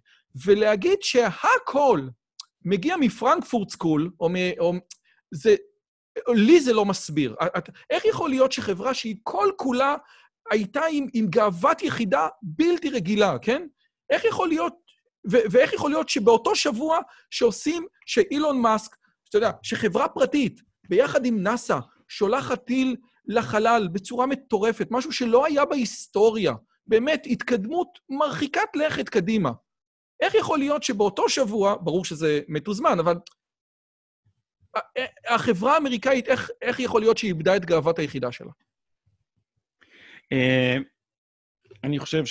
[0.46, 2.09] ולהגיד שהכל
[2.64, 4.35] מגיע מפרנקפורט סקול, או מ...
[4.59, 4.72] או...
[5.31, 5.55] זה...
[6.29, 7.35] לי זה לא מסביר.
[7.59, 7.70] את...
[7.90, 9.96] איך יכול להיות שחברה שהיא כל כולה
[10.51, 13.66] הייתה עם, עם גאוות יחידה בלתי רגילה, כן?
[14.11, 14.86] איך יכול להיות.
[15.31, 16.99] ואיך יכול להיות שבאותו שבוע
[17.31, 18.97] שעושים, שאילון מאסק,
[19.29, 25.65] אתה יודע, שחברה פרטית, ביחד עם נאסא, שולחת טיל לחלל בצורה מטורפת, משהו שלא היה
[25.65, 26.53] בהיסטוריה,
[26.87, 29.51] באמת, התקדמות מרחיקת לכת קדימה.
[30.21, 33.15] איך יכול להיות שבאותו שבוע, ברור שזה מתוזמן, אבל
[35.29, 38.51] החברה האמריקאית, איך, איך יכול להיות שהיא איבדה את גאוות היחידה שלה?
[40.33, 40.77] אה,
[41.85, 42.23] אני חושב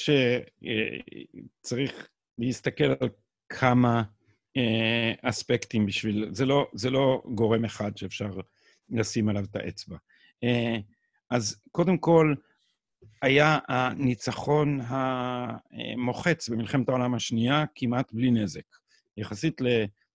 [1.63, 3.09] שצריך להסתכל על
[3.49, 4.03] כמה
[4.57, 6.29] אה, אספקטים בשביל...
[6.31, 8.29] זה לא, זה לא גורם אחד שאפשר
[8.89, 9.97] לשים עליו את האצבע.
[10.43, 10.77] אה,
[11.29, 12.35] אז קודם כל,
[13.21, 18.65] היה הניצחון המוחץ במלחמת העולם השנייה כמעט בלי נזק.
[19.17, 19.61] יחסית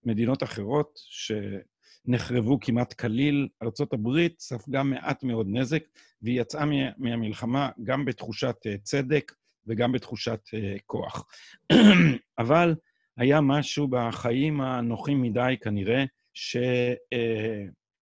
[0.05, 5.83] למדינות אחרות שנחרבו כמעט כליל, ארה"ב ספגה מעט מאוד נזק,
[6.21, 9.31] והיא יצאה מה- מהמלחמה גם בתחושת אה, צדק
[9.67, 11.25] וגם בתחושת אה, כוח.
[12.39, 12.75] אבל
[13.17, 16.05] היה משהו בחיים הנוחים מדי, כנראה,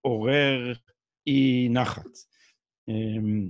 [0.01, 0.73] שעורר
[1.27, 2.05] אי נחת.
[2.89, 3.49] אמ,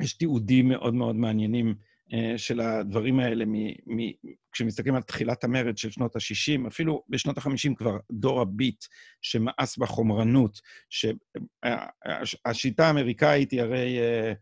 [0.00, 1.74] יש תיעודים מאוד מאוד מעניינים
[2.12, 4.12] אה, של הדברים האלה, מ- מ-
[4.52, 8.84] כשמסתכלים על תחילת המרד של שנות ה-60, אפילו בשנות ה-50 כבר דור הביט
[9.22, 14.32] שמאס בחומרנות, שהשיטה האמריקאית היא הרי אה,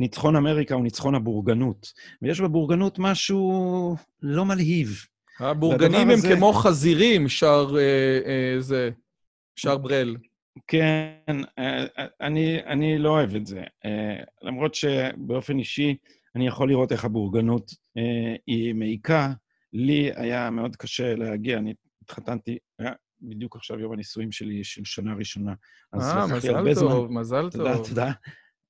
[0.00, 4.88] ניצחון אמריקה הוא ניצחון הבורגנות, ויש בבורגנות משהו לא מלהיב.
[5.40, 7.80] הבורגנים הם הזה- כמו חזירים, שר אה,
[8.26, 8.90] אה, זה,
[9.56, 10.16] שר ברל.
[10.66, 11.10] כן,
[11.58, 13.60] אה, אה, אני, אני לא אוהב את זה.
[13.84, 15.96] אה, למרות שבאופן אישי,
[16.36, 18.02] אני יכול לראות איך הבורגנות אה,
[18.46, 19.32] היא מעיקה.
[19.72, 25.14] לי היה מאוד קשה להגיע, אני התחתנתי, היה בדיוק עכשיו יום הנישואים שלי של שנה
[25.14, 25.54] ראשונה.
[25.92, 27.88] אז אה, מזל זמן- טוב, מזל תודה, טוב.
[27.88, 28.10] תודה.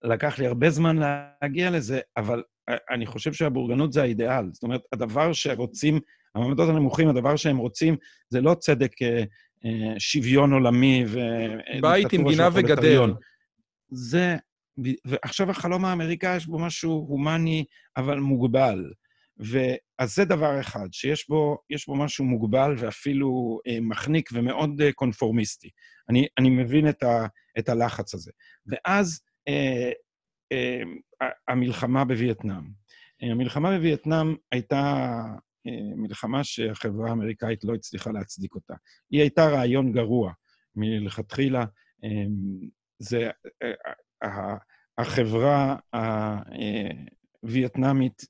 [0.04, 4.44] לקח לי הרבה זמן להגיע לזה, אבל אה, אני חושב שהבורגנות זה האידיאל.
[4.52, 6.00] זאת אומרת, הדבר שרוצים,
[6.34, 7.96] המעמדות הנמוכים, הדבר שהם רוצים,
[8.30, 9.24] זה לא צדק, אה,
[9.64, 11.18] אה, שוויון עולמי ו...
[11.80, 13.06] בית עם גינה וגדר.
[13.90, 14.36] זה...
[15.04, 17.64] ועכשיו החלום האמריקאי, יש בו משהו הומני,
[17.96, 18.92] אבל מוגבל.
[19.40, 24.92] ואז זה דבר אחד, שיש בו, יש בו משהו מוגבל ואפילו אה, מחניק ומאוד אה,
[24.92, 25.70] קונפורמיסטי.
[26.08, 27.26] אני, אני מבין את, ה,
[27.58, 28.30] את הלחץ הזה.
[28.66, 29.29] ואז אה, אה,
[31.48, 32.64] המלחמה בווייטנאם.
[33.22, 35.22] אה, המלחמה בווייטנאם הייתה
[35.66, 38.74] אה, מלחמה שהחברה האמריקאית לא הצליחה להצדיק אותה.
[39.10, 40.32] היא הייתה רעיון גרוע
[40.76, 41.64] מלכתחילה.
[42.04, 42.24] אה,
[42.98, 43.30] זה,
[43.62, 43.72] אה,
[44.24, 44.56] אה,
[44.98, 45.76] החברה
[47.42, 48.22] הווייטנאמית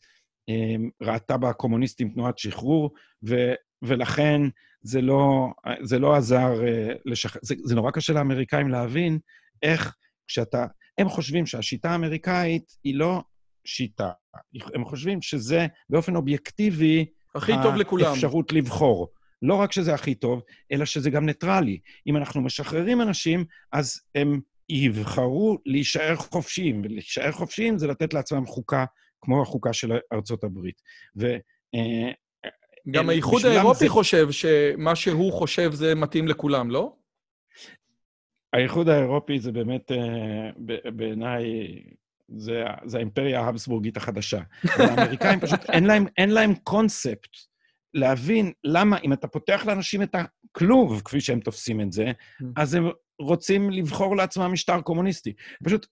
[0.48, 2.90] אה, ראתה בקומוניסטים תנועת שחרור,
[3.28, 3.35] ו,
[3.83, 4.40] ולכן
[4.83, 5.48] זה לא,
[5.83, 7.40] זה לא עזר אה, לשחרר.
[7.44, 9.18] זה, זה נורא קשה לאמריקאים להבין
[9.62, 9.96] איך
[10.28, 10.66] כשאתה...
[11.00, 13.22] הם חושבים שהשיטה האמריקאית היא לא
[13.64, 14.10] שיטה.
[14.74, 17.06] הם חושבים שזה באופן אובייקטיבי...
[17.34, 18.06] הכי טוב לכולם.
[18.06, 19.08] האפשרות לבחור.
[19.42, 21.78] לא רק שזה הכי טוב, אלא שזה גם ניטרלי.
[22.06, 28.84] אם אנחנו משחררים אנשים, אז הם יבחרו להישאר חופשיים, ולהישאר חופשיים זה לתת לעצמם חוקה
[29.20, 30.82] כמו החוקה של ארצות הברית.
[31.16, 31.26] ו...
[31.74, 32.12] אה,
[32.90, 36.92] גם אה, האיחוד האירופי זה- חושב שמה שהוא חושב זה מתאים לכולם, לא?
[38.52, 40.50] האיחוד האירופי זה באמת, אה,
[40.90, 41.44] בעיניי,
[42.36, 44.40] זה, זה האימפריה ההבסבורגית החדשה.
[44.64, 47.36] האמריקאים פשוט, אין להם, אין להם קונספט
[47.94, 52.12] להבין למה, אם אתה פותח לאנשים את הכלוב, כפי שהם תופסים את זה,
[52.56, 52.88] אז הם
[53.20, 55.32] רוצים לבחור לעצמם משטר קומוניסטי.
[55.64, 55.86] פשוט,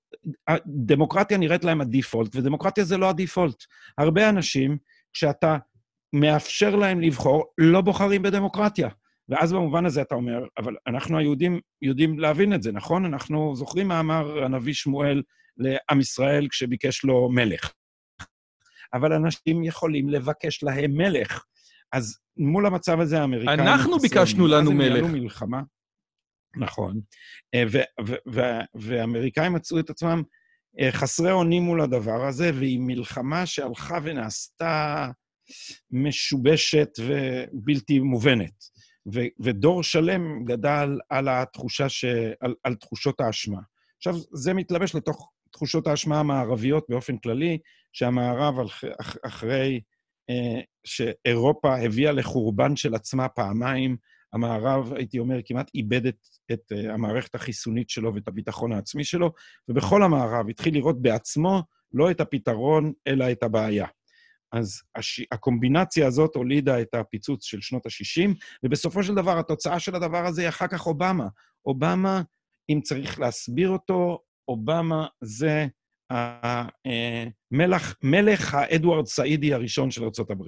[0.49, 3.65] הדמוקרטיה נראית להם הדיפולט, ודמוקרטיה זה לא הדיפולט.
[3.99, 4.79] הרבה אנשים,
[5.13, 5.57] כשאתה
[6.13, 8.89] מאפשר להם לבחור, לא בוחרים בדמוקרטיה.
[9.29, 13.05] ואז במובן הזה אתה אומר, אבל אנחנו היהודים יודעים להבין את זה, נכון?
[13.05, 15.23] אנחנו זוכרים מה אמר הנביא שמואל
[15.57, 17.73] לעם ישראל כשביקש לו מלך.
[18.95, 21.45] אבל אנשים יכולים לבקש להם מלך.
[21.93, 23.61] אז מול המצב הזה, האמריקאים...
[23.61, 25.21] אנחנו ביקשנו לנו אז הם ניהלו מלך.
[25.23, 25.63] מלחמה.
[26.57, 27.01] נכון.
[27.55, 27.65] אה,
[28.75, 30.23] והאמריקאים מצאו את עצמם
[30.81, 35.07] אה, חסרי אונים מול הדבר הזה, והיא מלחמה שהלכה ונעשתה
[35.91, 38.78] משובשת ובלתי מובנת.
[39.15, 42.05] ו- ודור שלם גדל על התחושה ש...
[42.41, 43.61] על, על תחושות האשמה.
[43.97, 47.59] עכשיו, זה מתלבש לתוך תחושות האשמה המערביות באופן כללי,
[47.93, 49.81] שהמערב אח, אח, אחרי
[50.31, 53.97] אה, שאירופה הביאה לחורבן של עצמה פעמיים,
[54.33, 56.17] המערב, הייתי אומר, כמעט איבד את,
[56.53, 59.33] את uh, המערכת החיסונית שלו ואת הביטחון העצמי שלו,
[59.69, 63.87] ובכל המערב התחיל לראות בעצמו לא את הפתרון, אלא את הבעיה.
[64.53, 65.21] אז הש...
[65.33, 68.31] הקומבינציה הזאת הולידה את הפיצוץ של שנות ה-60,
[68.63, 71.27] ובסופו של דבר, התוצאה של הדבר הזה היא אחר כך אובמה.
[71.67, 72.23] אובמה,
[72.71, 75.67] אם צריך להסביר אותו, אובמה זה
[76.11, 80.43] המלך, מלך האדוארד סעידי הראשון של ארה"ב.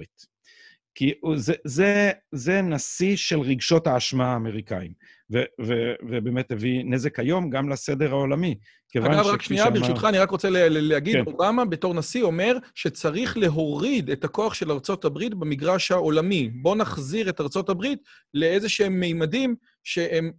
[0.95, 4.93] כי זה, זה, זה נשיא של רגשות האשמה האמריקאים,
[5.33, 5.73] ו, ו,
[6.09, 8.55] ובאמת הביא נזק היום גם לסדר העולמי.
[8.97, 11.23] אגב, רק שנייה, שאמר- ברשותך, אני רק רוצה ל- ל- להגיד, כן.
[11.31, 16.49] אובמה בתור נשיא אומר שצריך להוריד את הכוח של ארצות הברית במגרש העולמי.
[16.49, 17.99] בוא נחזיר את ארצות הברית
[18.33, 20.31] לאיזה שהם מימדים שהם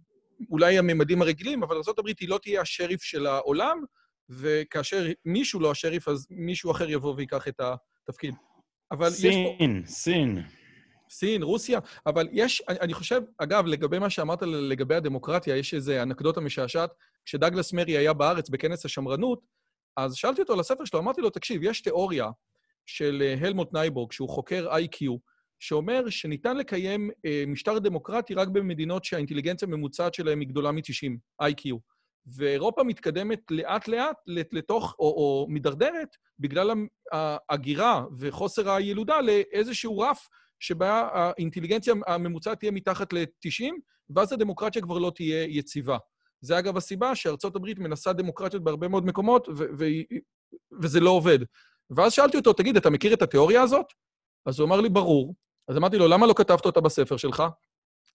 [0.49, 3.77] אולי הממדים הרגילים, אבל ארצות הברית היא לא תהיה השריף של העולם,
[4.29, 7.61] וכאשר מישהו לא השריף, אז מישהו אחר יבוא ויקח את
[8.09, 8.33] התפקיד.
[8.93, 9.55] אבל יש פה...
[9.57, 10.43] סין, סין.
[11.09, 15.93] סין, רוסיה, אבל יש, אני, אני חושב, אגב, לגבי מה שאמרת לגבי הדמוקרטיה, יש איזו
[16.01, 16.89] אנקדוטה משעשעת.
[17.25, 19.41] כשדגלס מרי היה בארץ בכנס השמרנות,
[19.97, 22.29] אז שאלתי אותו על הספר שלו, אמרתי לו, תקשיב, יש תיאוריה
[22.85, 25.17] של אה, הלמוט נייבורג, שהוא חוקר IQ,
[25.59, 31.77] שאומר שניתן לקיים אה, משטר דמוקרטי רק במדינות שהאינטליגנציה הממוצעת שלהן היא גדולה מ-90, IQ.
[32.27, 36.07] ואירופה מתקדמת לאט-לאט לתוך, או, או מידרדרת,
[36.39, 36.71] בגלל
[37.11, 40.27] ההגירה וחוסר הילודה לאיזשהו רף
[40.59, 43.71] שבה האינטליגנציה הממוצעת תהיה מתחת ל-90,
[44.15, 45.97] ואז הדמוקרטיה כבר לא תהיה יציבה.
[46.41, 50.15] זה אגב הסיבה שארצות הברית מנסה דמוקרטיות בהרבה מאוד מקומות, ו- ו-
[50.81, 51.39] וזה לא עובד.
[51.89, 53.85] ואז שאלתי אותו, תגיד, אתה מכיר את התיאוריה הזאת?
[54.45, 55.35] אז הוא אמר לי, ברור.
[55.67, 57.43] אז אמרתי לו, למה לא כתבת אותה בספר שלך?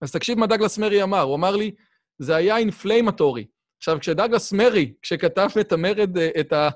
[0.01, 1.75] אז תקשיב מה דגלס מרי אמר, הוא אמר לי,
[2.19, 3.47] זה היה inflammatory.
[3.79, 6.69] עכשיו, כשדגלס מרי, כשכתב את המרד, אה, את, ה,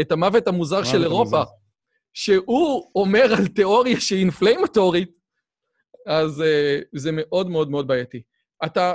[0.00, 1.42] את המוות המוזר של אירופה,
[2.14, 5.10] שהוא אומר על תיאוריה שהיא אינפליימטורית,
[6.06, 8.22] אז uh, זה מאוד מאוד מאוד בעייתי.
[8.64, 8.94] אתה...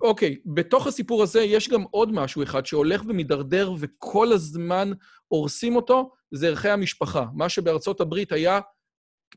[0.00, 4.92] אוקיי, בתוך הסיפור הזה יש גם עוד משהו אחד שהולך ומידרדר וכל הזמן
[5.28, 7.24] הורסים אותו, זה ערכי המשפחה.
[7.34, 8.60] מה שבארצות הברית היה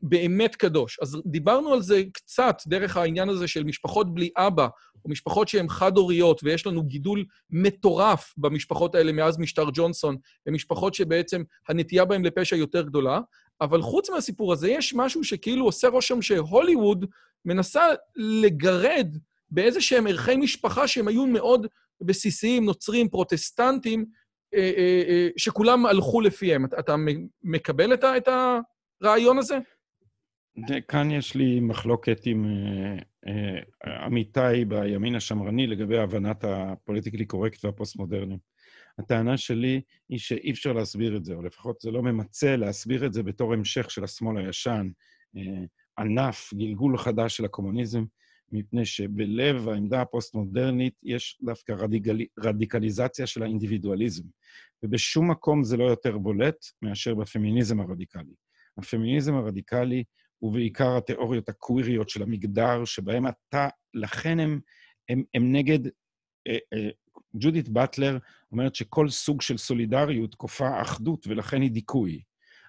[0.02, 0.98] באמת קדוש.
[1.02, 4.68] אז דיברנו על זה קצת דרך העניין הזה של משפחות בלי אבא,
[5.04, 10.16] או משפחות שהן חד-הוריות, ויש לנו גידול מטורף במשפחות האלה מאז משטר ג'ונסון,
[10.46, 13.20] הן משפחות שבעצם הנטייה בהן לפשע יותר גדולה,
[13.60, 17.06] אבל חוץ מהסיפור הזה, יש משהו שכאילו עושה רושם שהוליווד
[17.44, 17.86] מנסה
[18.16, 19.16] לגרד
[19.50, 21.66] באיזה שהם ערכי משפחה שהם היו מאוד
[22.00, 24.04] בסיסיים, נוצרים, פרוטסטנטים,
[24.54, 26.64] אה, אה, אה, שכולם הלכו לפיהם.
[26.64, 26.94] אתה
[27.42, 28.28] מקבל את
[29.02, 29.58] הרעיון הזה?
[30.88, 32.46] כאן יש לי מחלוקת עם
[33.84, 38.38] עמיתי בימין השמרני לגבי הבנת הפוליטיקלי קורקט והפוסט-מודרני.
[38.98, 43.12] הטענה שלי היא שאי אפשר להסביר את זה, או לפחות זה לא ממצה להסביר את
[43.12, 44.88] זה בתור המשך של השמאל הישן,
[45.98, 48.04] ענף, גלגול חדש של הקומוניזם,
[48.52, 52.20] מפני שבלב העמדה הפוסט-מודרנית יש דווקא רדיקל...
[52.38, 54.24] רדיקליזציה של האינדיבידואליזם,
[54.82, 58.34] ובשום מקום זה לא יותר בולט מאשר בפמיניזם הרדיקלי.
[58.78, 60.04] הפמיניזם הרדיקלי
[60.38, 64.60] הוא בעיקר התיאוריות הקוויריות של המגדר, שבהם אתה, לכן הם,
[65.08, 65.86] הם, הם נגד...
[66.48, 66.88] אה, אה,
[67.38, 68.18] ג'ודית באטלר
[68.52, 72.22] אומרת שכל סוג של סולידריות כופה אחדות, ולכן היא דיכוי.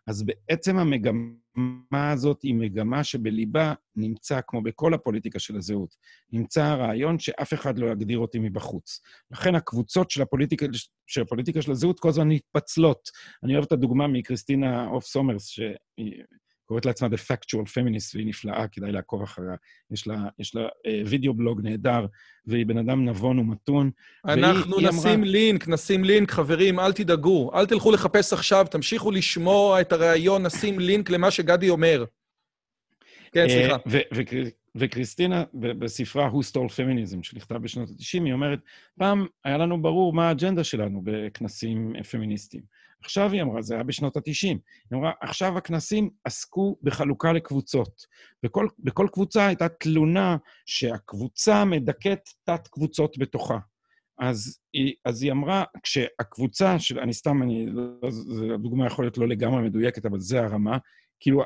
[0.08, 5.96] אז בעצם המגמה הזאת היא מגמה שבליבה נמצא, כמו בכל הפוליטיקה של הזהות,
[6.32, 9.02] נמצא הרעיון שאף אחד לא יגדיר אותי מבחוץ.
[9.32, 10.66] לכן הקבוצות של הפוליטיקה
[11.08, 13.10] של, הפוליטיקה של הזהות כל הזמן מתפצלות.
[13.44, 16.24] אני אוהב את הדוגמה מקריסטינה הוף סומרס, שהיא
[16.68, 19.56] קוראת לעצמה The Factual Feminist, והיא נפלאה, כדאי לעקוב אחריה.
[19.92, 22.06] יש לה, יש לה אה, video blog נהדר,
[22.46, 23.92] והיא בן אדם נבון ומתון.
[24.26, 25.30] אנחנו והיא, נשים אמרה...
[25.30, 27.52] לינק, נשים לינק, חברים, אל תדאגו.
[27.54, 32.06] אל תלכו לחפש עכשיו, תמשיכו לשמוע את הריאיון, נשים לינק למה שגדי אומר.
[33.32, 33.78] כן, אה, סליחה.
[34.76, 38.60] וקריסטינה, בספרה Who Stole Feminism, שנכתב בשנות ה-90, היא אומרת,
[39.00, 42.64] פעם היה לנו ברור מה האג'נדה שלנו בכנסים פמיניסטיים.
[43.04, 44.58] עכשיו היא אמרה, זה היה בשנות ה-90, היא
[44.94, 48.06] אמרה, עכשיו הכנסים עסקו בחלוקה לקבוצות.
[48.44, 53.58] בכל, בכל קבוצה הייתה תלונה שהקבוצה מדכאת תת-קבוצות בתוכה.
[54.20, 57.84] אז היא, אז היא אמרה, כשהקבוצה של, אני סתם, אני, לא,
[58.54, 60.78] הדוגמה יכול להיות לא לגמרי מדויקת, אבל זה הרמה,
[61.20, 61.44] כאילו,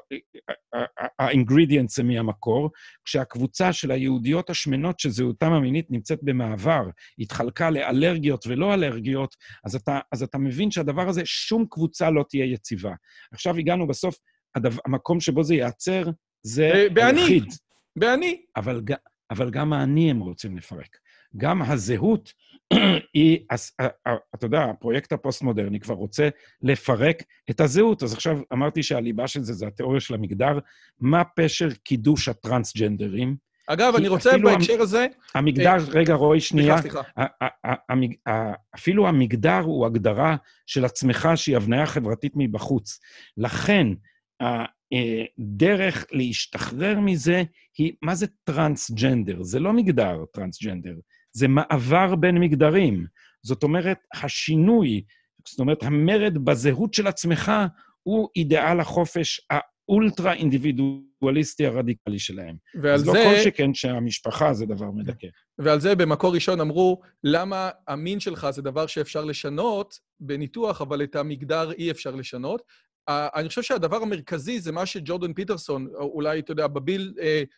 [1.20, 2.70] האינגרידיאנטס הם מהמקור,
[3.06, 6.84] כשהקבוצה של היהודיות השמנות שזהותם המינית נמצאת במעבר,
[7.20, 12.46] התחלקה לאלרגיות ולא אלרגיות, אז אתה, אז אתה מבין שהדבר הזה, שום קבוצה לא תהיה
[12.46, 12.94] יציבה.
[13.34, 14.16] עכשיו הגענו בסוף,
[14.56, 16.04] הדבר, המקום שבו זה ייעצר,
[16.44, 17.46] זה היחיד.
[17.96, 18.42] באני.
[18.58, 18.82] אבל,
[19.32, 20.98] אבל גם האני הם רוצים לפרק.
[21.38, 22.34] גם הזהות
[23.14, 23.72] היא, אז,
[24.36, 26.30] אתה יודע, הפרויקט הפוסט-מודרני כבר רוצה
[26.62, 28.04] לפרק את הזהות.
[28.04, 30.60] אז עכשיו אמרתי שהליבה של זה זה התיאוריה של המגדר.
[31.00, 33.36] מה פשר קידוש הטרנסג'נדרים?
[33.68, 35.08] אגב, אני רוצה בהקשר הזה...
[35.36, 36.82] המגדר, אה, רגע, רועי, שנייה.
[36.82, 38.54] סליחה, סליחה.
[38.76, 43.00] אפילו המגדר הוא הגדרה של עצמך שהיא הבניה חברתית מבחוץ.
[43.38, 43.88] לכן,
[44.42, 47.44] הדרך להשתחרר מזה
[47.78, 49.44] היא, מה זה טרנסג'נדר?
[49.44, 50.96] זה לא מגדר טרנסג'נדר,
[51.34, 53.06] זה מעבר בין מגדרים.
[53.44, 55.04] זאת אומרת, השינוי,
[55.48, 57.52] זאת אומרת, המרד בזהות של עצמך
[58.04, 62.56] הוא אידיאל החופש האולטרה אינדיבידואליסטי הרדיקלי שלהם.
[62.82, 63.20] ועל אז לא זה...
[63.20, 65.28] אז לא כל שכן שהמשפחה זה דבר מדכא.
[65.58, 71.16] ועל זה במקור ראשון אמרו, למה המין שלך זה דבר שאפשר לשנות בניתוח, אבל את
[71.16, 72.62] המגדר אי אפשר לשנות.
[73.36, 77.14] אני חושב שהדבר המרכזי זה מה שג'ורדן פיטרסון, אולי, אתה יודע, בביל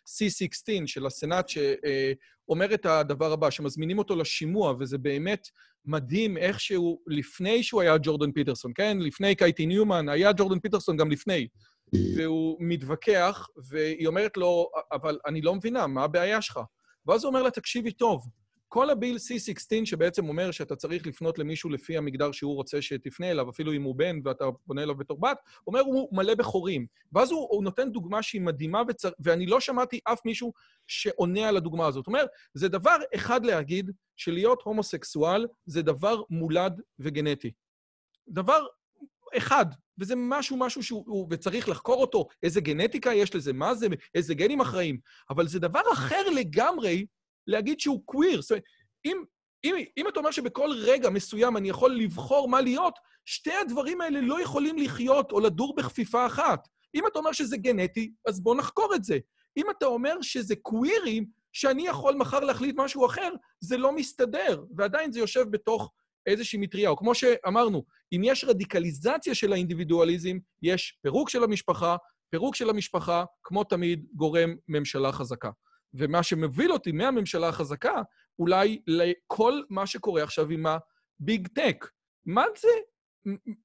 [0.06, 5.48] C16 של הסנאט, שאומר את הדבר הבא, שמזמינים אותו לשימוע, וזה באמת
[5.84, 8.98] מדהים איך שהוא, לפני שהוא היה ג'ורדן פיטרסון, כן?
[9.00, 11.48] לפני קייטי ניומן, היה ג'ורדן פיטרסון גם לפני.
[12.16, 16.60] והוא מתווכח, והיא אומרת לו, אבל אני לא מבינה, מה הבעיה שלך?
[17.06, 18.26] ואז הוא אומר לה, תקשיבי טוב,
[18.74, 23.50] כל הביל C16 שבעצם אומר שאתה צריך לפנות למישהו לפי המגדר שהוא רוצה שתפנה אליו,
[23.50, 26.86] אפילו אם הוא בן ואתה פונה אליו בתור בת, אומר הוא מלא בחורים.
[27.12, 29.10] ואז הוא, הוא נותן דוגמה שהיא מדהימה, וצר...
[29.18, 30.52] ואני לא שמעתי אף מישהו
[30.86, 32.02] שעונה על הדוגמה הזאת.
[32.04, 37.52] זאת אומרת, זה דבר אחד להגיד שלהיות הומוסקסואל זה דבר מולד וגנטי.
[38.28, 38.66] דבר
[39.36, 39.66] אחד,
[39.98, 44.60] וזה משהו, משהו שהוא, וצריך לחקור אותו, איזה גנטיקה יש לזה, מה זה, איזה גנים
[44.60, 44.98] אחראים,
[45.30, 47.06] אבל זה דבר אחר לגמרי
[47.46, 48.42] להגיד שהוא קוויר.
[48.42, 48.64] זאת אומרת,
[49.04, 49.24] אם,
[49.64, 54.20] אם, אם אתה אומר שבכל רגע מסוים אני יכול לבחור מה להיות, שתי הדברים האלה
[54.20, 56.68] לא יכולים לחיות או לדור בכפיפה אחת.
[56.94, 59.18] אם אתה אומר שזה גנטי, אז בוא נחקור את זה.
[59.56, 63.30] אם אתה אומר שזה קווירים, שאני יכול מחר להחליט משהו אחר,
[63.60, 65.92] זה לא מסתדר, ועדיין זה יושב בתוך
[66.26, 66.88] איזושהי מטריה.
[66.90, 71.96] או כמו שאמרנו, אם יש רדיקליזציה של האינדיבידואליזם, יש פירוק של המשפחה,
[72.30, 75.50] פירוק של המשפחה, כמו תמיד, גורם ממשלה חזקה.
[75.94, 78.02] ומה שמוביל אותי מהממשלה החזקה,
[78.38, 81.86] אולי לכל מה שקורה עכשיו עם הביג טק.
[82.26, 82.68] מה זה?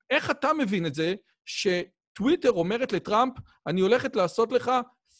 [0.09, 1.15] איך אתה מבין את זה
[1.45, 3.33] שטוויטר אומרת לטראמפ,
[3.67, 4.71] אני הולכת לעשות לך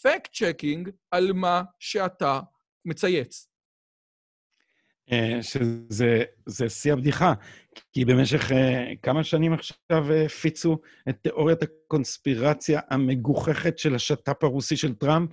[0.03, 2.39] fact checking על מה שאתה
[2.85, 3.49] מצייץ?
[5.11, 7.33] אה, שזה שיא הבדיחה,
[7.93, 8.55] כי במשך אה,
[9.03, 10.77] כמה שנים עכשיו אה, הפיצו
[11.09, 15.29] את תיאוריית הקונספירציה המגוחכת של השת"פ הרוסי של טראמפ.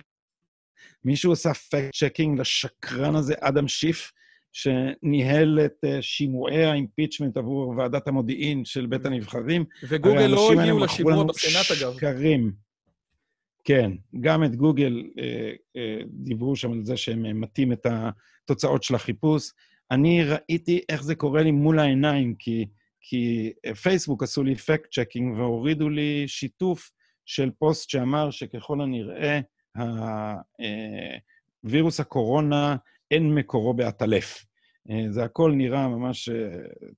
[1.05, 4.11] מישהו עשה fact checking לשקרן הזה, אדם שיף,
[4.51, 9.65] שניהל את אה, שימועי ה impeachment עבור ועדת המודיעין של בית הנבחרים.
[9.89, 11.93] וגוגל לא הגיעו לשימוע בסנאט, אגב.
[11.97, 12.51] שקרים.
[13.67, 18.95] כן, גם את גוגל אה, אה, דיברו שם על זה שהם מטים את התוצאות של
[18.95, 19.51] החיפוש.
[19.91, 22.65] אני ראיתי איך זה קורה לי מול העיניים, כי,
[23.01, 26.91] כי פייסבוק עשו לי fact checking והורידו לי שיתוף
[27.25, 29.39] של פוסט שאמר שככל הנראה,
[31.63, 32.75] וירוס הקורונה
[33.11, 34.45] אין מקורו בעטלף.
[35.09, 36.29] זה הכל נראה ממש,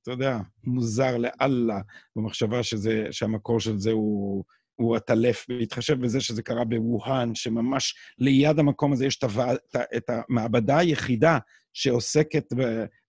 [0.01, 1.81] אתה יודע, מוזר לאללה
[2.15, 4.43] במחשבה שזה, שהמקור של זה הוא
[4.79, 9.53] הוא עטלף, בהתחשב בזה שזה קרה בווהאן, שממש ליד המקום הזה יש את, הווע...
[9.97, 11.37] את המעבדה היחידה
[11.73, 12.53] שעוסקת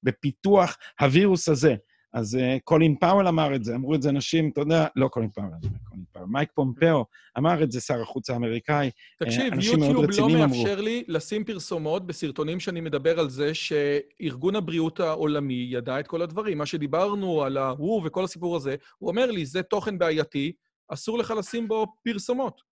[0.03, 1.75] בפיתוח הווירוס הזה.
[2.13, 5.31] אז uh, קולין פאוול אמר את זה, אמרו את זה אנשים, אתה יודע, לא קולין
[5.31, 5.51] פאוול,
[5.89, 7.05] קולין פאוול, מייק פומפאו
[7.39, 8.87] אמר את זה, שר החוץ האמריקאי.
[8.87, 10.83] אה, תקשיב, יוטיוב לא מאפשר אמרו.
[10.83, 16.59] לי לשים פרסומות בסרטונים שאני מדבר על זה שארגון הבריאות העולמי ידע את כל הדברים.
[16.59, 20.53] מה שדיברנו על ההוא וכל הסיפור הזה, הוא אומר לי, זה תוכן בעייתי,
[20.89, 22.71] אסור לך לשים בו פרסומות.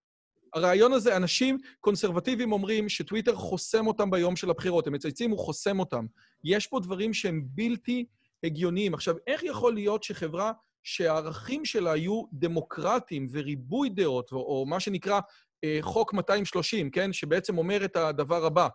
[0.55, 4.87] הרעיון הזה, אנשים קונסרבטיביים אומרים שטוויטר חוסם אותם ביום של הבחירות.
[4.87, 6.07] הם מצייצים, הוא חוסם אותם.
[6.45, 8.05] יש פה דברים שהם בלתי
[8.45, 8.95] הגיוניים.
[8.95, 15.21] עכשיו, איך יכול להיות שחברה שהערכים שלה היו דמוקרטיים וריבוי דעות, או, או מה שנקרא
[15.65, 17.13] אה, חוק 230, כן?
[17.13, 18.69] שבעצם אומר את הדבר הבא,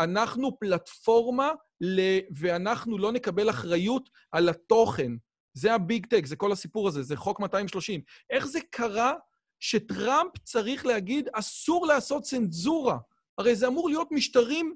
[0.00, 1.50] אנחנו פלטפורמה
[1.80, 2.00] ל...
[2.36, 5.12] ואנחנו לא נקבל אחריות על התוכן.
[5.54, 8.00] זה הביג טק, זה כל הסיפור הזה, זה חוק 230.
[8.30, 9.12] איך זה קרה
[9.60, 12.98] שטראמפ צריך להגיד, אסור לעשות צנזורה?
[13.38, 14.74] הרי זה אמור להיות משטרים,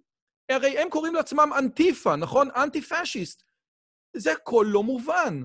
[0.51, 2.49] הרי הם קוראים לעצמם אנטיפה, נכון?
[2.57, 3.50] אנטי-פאשיסט.
[4.17, 5.43] זה הכל לא מובן.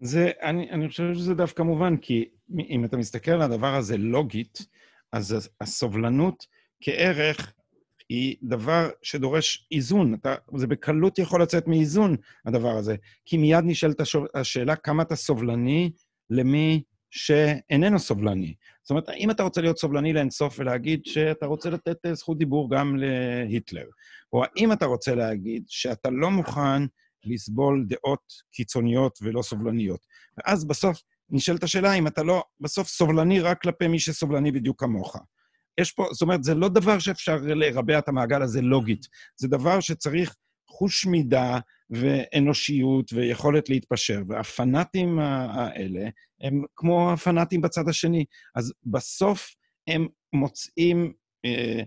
[0.00, 2.28] זה, אני, אני חושב שזה דווקא מובן, כי
[2.58, 4.66] אם אתה מסתכל על הדבר הזה לוגית,
[5.12, 6.46] אז הסובלנות
[6.80, 7.52] כערך
[8.08, 10.14] היא דבר שדורש איזון.
[10.14, 12.16] אתה, זה בקלות יכול לצאת מאיזון,
[12.46, 12.96] הדבר הזה.
[13.24, 14.00] כי מיד נשאלת
[14.34, 15.90] השאלה כמה אתה סובלני
[16.30, 18.54] למי שאיננו סובלני.
[18.82, 22.70] זאת אומרת, אם אתה רוצה להיות סובלני לאינסוף ולהגיד שאתה רוצה לתת אה, זכות דיבור
[22.70, 23.86] גם להיטלר,
[24.32, 26.82] או האם אתה רוצה להגיד שאתה לא מוכן
[27.24, 30.06] לסבול דעות קיצוניות ולא סובלניות.
[30.38, 35.16] ואז בסוף נשאלת השאלה אם אתה לא בסוף סובלני רק כלפי מי שסובלני בדיוק כמוך.
[35.80, 39.06] יש פה, זאת אומרת, זה לא דבר שאפשר לרבע את המעגל הזה לוגית.
[39.36, 40.34] זה דבר שצריך
[40.70, 41.58] חוש מידה
[41.90, 44.22] ואנושיות ויכולת להתפשר.
[44.28, 46.08] והפנאטים האלה
[46.40, 48.24] הם כמו הפנאטים בצד השני.
[48.54, 49.54] אז בסוף
[49.86, 51.12] הם מוצאים...
[51.44, 51.82] אה,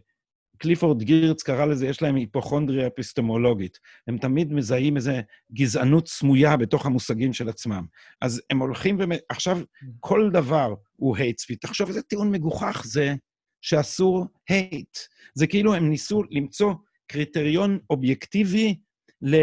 [0.62, 3.80] קליפורד גירץ קרא לזה, יש להם היפוכונדריה אפיסטמולוגית.
[4.08, 5.12] הם תמיד מזהים איזו
[5.54, 7.86] גזענות סמויה בתוך המושגים של עצמם.
[8.22, 9.04] אז הם הולכים ו...
[9.30, 9.60] עכשיו,
[10.00, 11.58] כל דבר הוא hate speech.
[11.62, 13.16] תחשוב איזה טיעון מגוחך זה
[13.62, 15.00] שאסור hate.
[15.36, 16.74] זה כאילו הם ניסו למצוא
[17.08, 18.76] קריטריון אובייקטיבי
[19.22, 19.36] ל,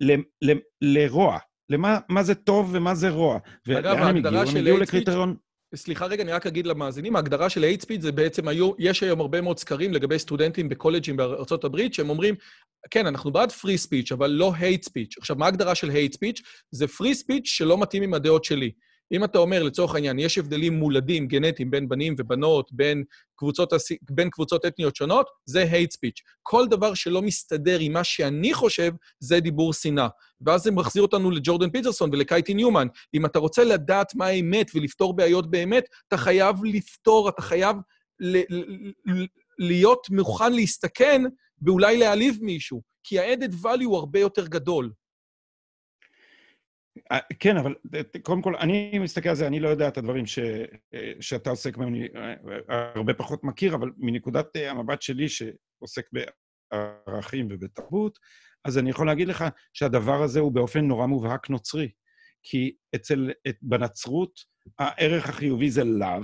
[0.00, 0.12] ל,
[0.42, 1.38] ל, לרוע.
[1.68, 3.38] למה מה זה טוב ומה זה רע.
[3.68, 5.36] אגב, ההגדרה של hate לקריטריון...
[5.74, 9.20] סליחה רגע, אני רק אגיד למאזינים, ההגדרה של hate speech זה בעצם היו, יש היום
[9.20, 11.16] הרבה מאוד סקרים לגבי סטודנטים בקולג'ים
[11.64, 12.34] הברית, שהם אומרים,
[12.90, 15.14] כן, אנחנו בעד free speech, אבל לא hate speech.
[15.18, 16.42] עכשיו, מה ההגדרה של hate speech?
[16.70, 18.70] זה free speech שלא מתאים עם הדעות שלי.
[19.12, 23.04] אם אתה אומר, לצורך העניין, יש הבדלים מולדים, גנטיים, בין בנים ובנות, בין
[23.36, 23.72] קבוצות,
[24.10, 26.22] בין קבוצות אתניות שונות, זה hate speech.
[26.42, 30.08] כל דבר שלא מסתדר עם מה שאני חושב, זה דיבור שנאה.
[30.40, 32.86] ואז זה מחזיר אותנו לג'ורדן פיטרסון ולקייטי ניומן.
[33.14, 37.76] אם אתה רוצה לדעת מה האמת ולפתור בעיות באמת, אתה חייב לפתור, אתה חייב
[39.58, 41.22] להיות מוכן להסתכן
[41.62, 44.92] ואולי להעליב מישהו, כי ה-added value הוא הרבה יותר גדול.
[47.12, 50.26] אה, כן, אבל אה, קודם כל, אני מסתכל על זה, אני לא יודע את הדברים
[50.26, 50.38] ש,
[50.94, 52.08] אה, שאתה עוסק בהם, אני
[52.68, 56.06] הרבה פחות מכיר, אבל מנקודת המבט שלי, שעוסק
[56.72, 58.18] בערכים ובתרבות,
[58.64, 61.88] אז אני יכול להגיד לך שהדבר הזה הוא באופן נורא מובהק נוצרי.
[62.42, 64.40] כי אצל, את- בנצרות,
[64.78, 66.20] הערך החיובי זה לאו,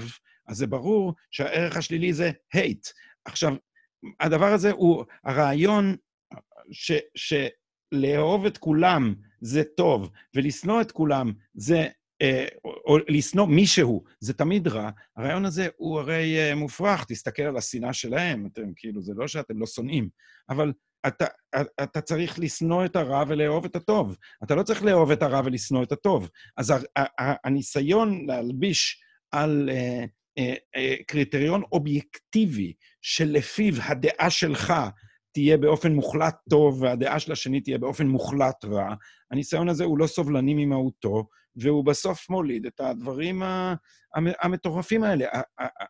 [0.48, 2.92] אז זה ברור שהערך השלילי זה hate.
[3.24, 3.54] עכשיו,
[4.20, 5.96] הדבר הזה הוא, הרעיון
[6.72, 6.92] ש,
[7.94, 11.86] שלאהוב את כולם זה טוב, ולשנוא את כולם זה,
[12.22, 14.90] אה, או, לשנוא מישהו, זה תמיד רע.
[15.16, 19.58] הרעיון הזה הוא הרי אה, מופרך, תסתכל על השנאה שלהם, אתם כאילו, זה לא שאתם
[19.58, 20.08] לא שונאים,
[20.48, 20.72] אבל
[21.06, 21.26] אתה,
[21.82, 24.16] אתה צריך לשנוא את הרע ולאהוב את הטוב.
[24.44, 26.30] אתה לא צריך לאהוב את הרע ולשנוא את הטוב.
[26.56, 26.74] אז
[27.44, 30.04] הניסיון להלביש על אה,
[30.38, 32.72] אה, אה, קריטריון אובייקטיבי
[33.02, 34.74] שלפיו הדעה שלך
[35.36, 38.94] תהיה באופן מוחלט טוב והדעה של השני תהיה באופן מוחלט רע,
[39.30, 43.42] הניסיון הזה הוא לא סובלני ממהותו, והוא בסוף מוליד את הדברים
[44.14, 45.26] המטורפים האלה.
[45.32, 45.84] ה- ה-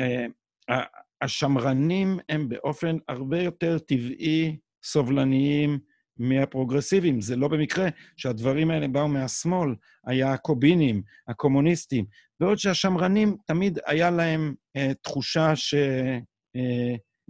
[0.00, 0.86] ה- ה-
[1.24, 5.78] השמרנים הם באופן הרבה יותר טבעי סובלניים
[6.16, 7.20] מהפרוגרסיביים.
[7.20, 9.74] זה לא במקרה שהדברים האלה באו מהשמאל,
[10.06, 12.04] היעקובינים, הקומוניסטים,
[12.40, 15.56] בעוד שהשמרנים תמיד היה להם אה, תחושה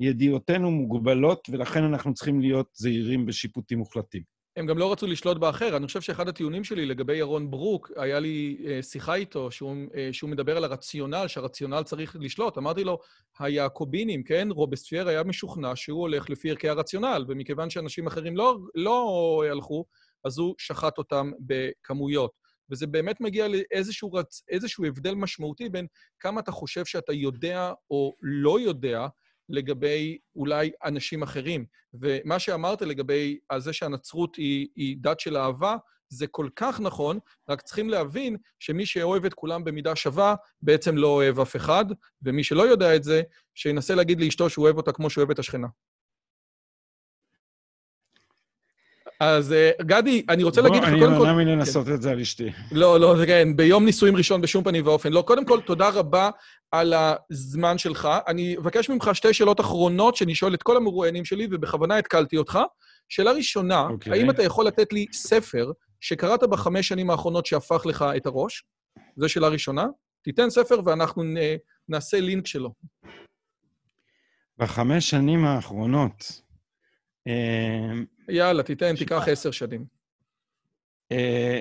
[0.01, 4.23] שידיעותינו מוגבלות, ולכן אנחנו צריכים להיות זהירים בשיפוטים מוחלטים.
[4.57, 5.77] הם גם לא רצו לשלוט באחר.
[5.77, 10.09] אני חושב שאחד הטיעונים שלי לגבי ירון ברוק, היה לי אה, שיחה איתו, שהוא, אה,
[10.13, 12.59] שהוא מדבר על הרציונל, שהרציונל צריך לשלוט.
[12.59, 12.99] אמרתי לו,
[13.39, 19.43] היעקובינים, כן, רובספייר היה משוכנע שהוא הולך לפי ערכי הרציונל, ומכיוון שאנשים אחרים לא, לא
[19.51, 19.85] הלכו,
[20.25, 22.31] אז הוא שחט אותם בכמויות.
[22.71, 24.43] וזה באמת מגיע לאיזשהו רצ...
[24.87, 25.87] הבדל משמעותי בין
[26.21, 29.07] כמה אתה חושב שאתה יודע או לא יודע
[29.49, 31.65] לגבי אולי אנשים אחרים.
[31.95, 35.77] ומה שאמרת לגבי זה שהנצרות היא, היא דת של אהבה,
[36.09, 37.19] זה כל כך נכון,
[37.49, 41.85] רק צריכים להבין שמי שאוהב את כולם במידה שווה, בעצם לא אוהב אף אחד,
[42.23, 43.23] ומי שלא יודע את זה,
[43.55, 45.67] שינסה להגיד לאשתו שהוא אוהב אותה כמו שהוא אוהב את השכנה.
[49.25, 51.27] אז אה, גדי, אני רוצה להגיד לך קודם אני כל...
[51.27, 52.53] נמנע מלנסות את זה על אשתי.
[52.73, 55.13] לא, לא, כן, ביום נישואים ראשון בשום פנים ואופן.
[55.13, 56.31] לא, קודם כל, תודה רבה
[56.71, 58.09] על הזמן שלך.
[58.29, 62.59] אני אבקש ממך שתי שאלות אחרונות שאני שואל את כל המרואיינים שלי, ובכוונה התקלתי אותך.
[63.09, 64.13] שאלה ראשונה, אוקיי.
[64.13, 68.65] האם אתה יכול לתת לי ספר שקראת בחמש שנים האחרונות שהפך לך את הראש?
[69.17, 69.87] זו שאלה ראשונה.
[70.23, 71.37] תיתן ספר ואנחנו נ,
[71.89, 72.73] נעשה לינק שלו.
[74.59, 76.43] בחמש שנים האחרונות,
[77.27, 77.93] אה,
[78.29, 78.97] יאללה, תיתן.
[78.97, 79.85] תיקח עשר שנים.
[81.13, 81.61] אה,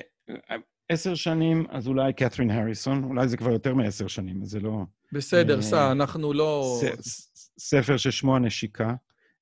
[0.90, 4.78] עשר שנים, אז אולי קת'רין הריסון, אולי זה כבר יותר מעשר שנים, אז זה לא...
[5.12, 6.80] בסדר, אה, סע, אנחנו לא...
[7.60, 8.94] ספר ששמו הנשיקה,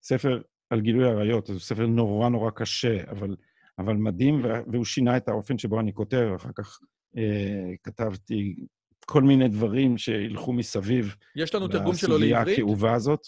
[0.04, 3.36] ספר על גילוי עריות, זה ספר נורא נורא קשה, אבל,
[3.80, 6.32] אבל מדהים, וה- והוא שינה את האופן שבו אני כותב.
[6.36, 6.80] אחר כך
[7.18, 8.56] אה, כתבתי
[9.06, 13.20] כל מיני דברים שילכו מסביב יש לנו תרגום שלו לסוגיה לעברית, הכאובה הזאת.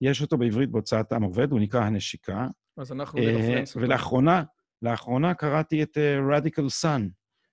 [0.00, 2.46] יש אותו בעברית בהוצאת עם עובד, הוא נקרא הנשיקה.
[2.76, 3.86] אז אנחנו אה, נרפרנס אותו.
[3.86, 4.42] ולאחרונה,
[4.82, 7.02] לאחרונה קראתי את אה, Radical Sun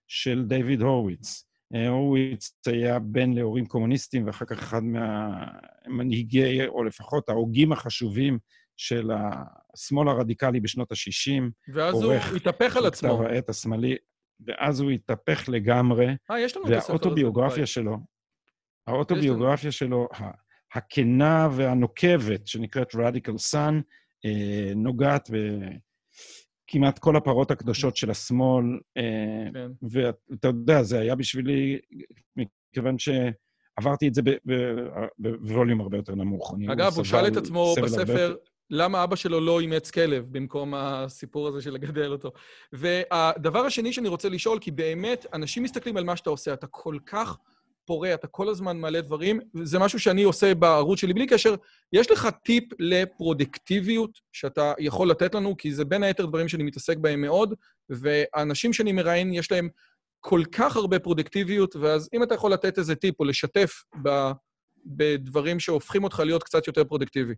[0.07, 1.43] של דיוויד הורוביץ.
[1.75, 8.39] אה, הורוביץ היה בן להורים קומוניסטים, ואחר כך אחד מהמנהיגי, או לפחות ההוגים החשובים
[8.77, 9.11] של
[9.73, 11.41] השמאל הרדיקלי בשנות ה-60.
[11.73, 13.17] ואז הוא התהפך על עצמו.
[13.17, 13.95] כתב העת השמאלי,
[14.47, 16.91] ואז הוא התהפך לגמרי, אה, יש לנו את הספר הזה.
[16.91, 17.65] והאוטוביוגרפיה.
[17.65, 17.97] שלו,
[18.87, 20.07] האוטוביוגרפיה שלו,
[20.73, 23.73] הכנה והנוקבת, שנקראת Radical Sun,
[24.25, 28.65] אה, נוגעת בכמעט כל הפרות הקדושות של השמאל,
[28.97, 29.71] אה, כן.
[29.81, 31.79] ואתה יודע, זה היה בשבילי,
[32.35, 34.21] מכיוון שעברתי את זה
[35.17, 36.55] בווליום הרבה יותר נמוך.
[36.71, 38.35] אגב, הוא שאל את עצמו בספר,
[38.69, 42.31] למה אבא שלו לא אימץ כלב במקום הסיפור הזה של לגדל אותו.
[42.73, 46.97] והדבר השני שאני רוצה לשאול, כי באמת, אנשים מסתכלים על מה שאתה עושה, אתה כל
[47.05, 47.37] כך
[47.89, 51.55] פורה, אתה כל הזמן מעלה דברים, זה משהו שאני עושה בערוץ שלי בלי קשר.
[51.93, 55.57] יש לך טיפ לפרודקטיביות שאתה יכול לתת לנו?
[55.57, 57.53] כי זה בין היתר דברים שאני מתעסק בהם מאוד,
[57.89, 59.69] והאנשים שאני מראיין, יש להם
[60.19, 64.09] כל כך הרבה פרודקטיביות, ואז אם אתה יכול לתת איזה טיפ או לשתף ב...
[64.85, 67.33] בדברים שהופכים אותך להיות קצת יותר פרודקטיבי.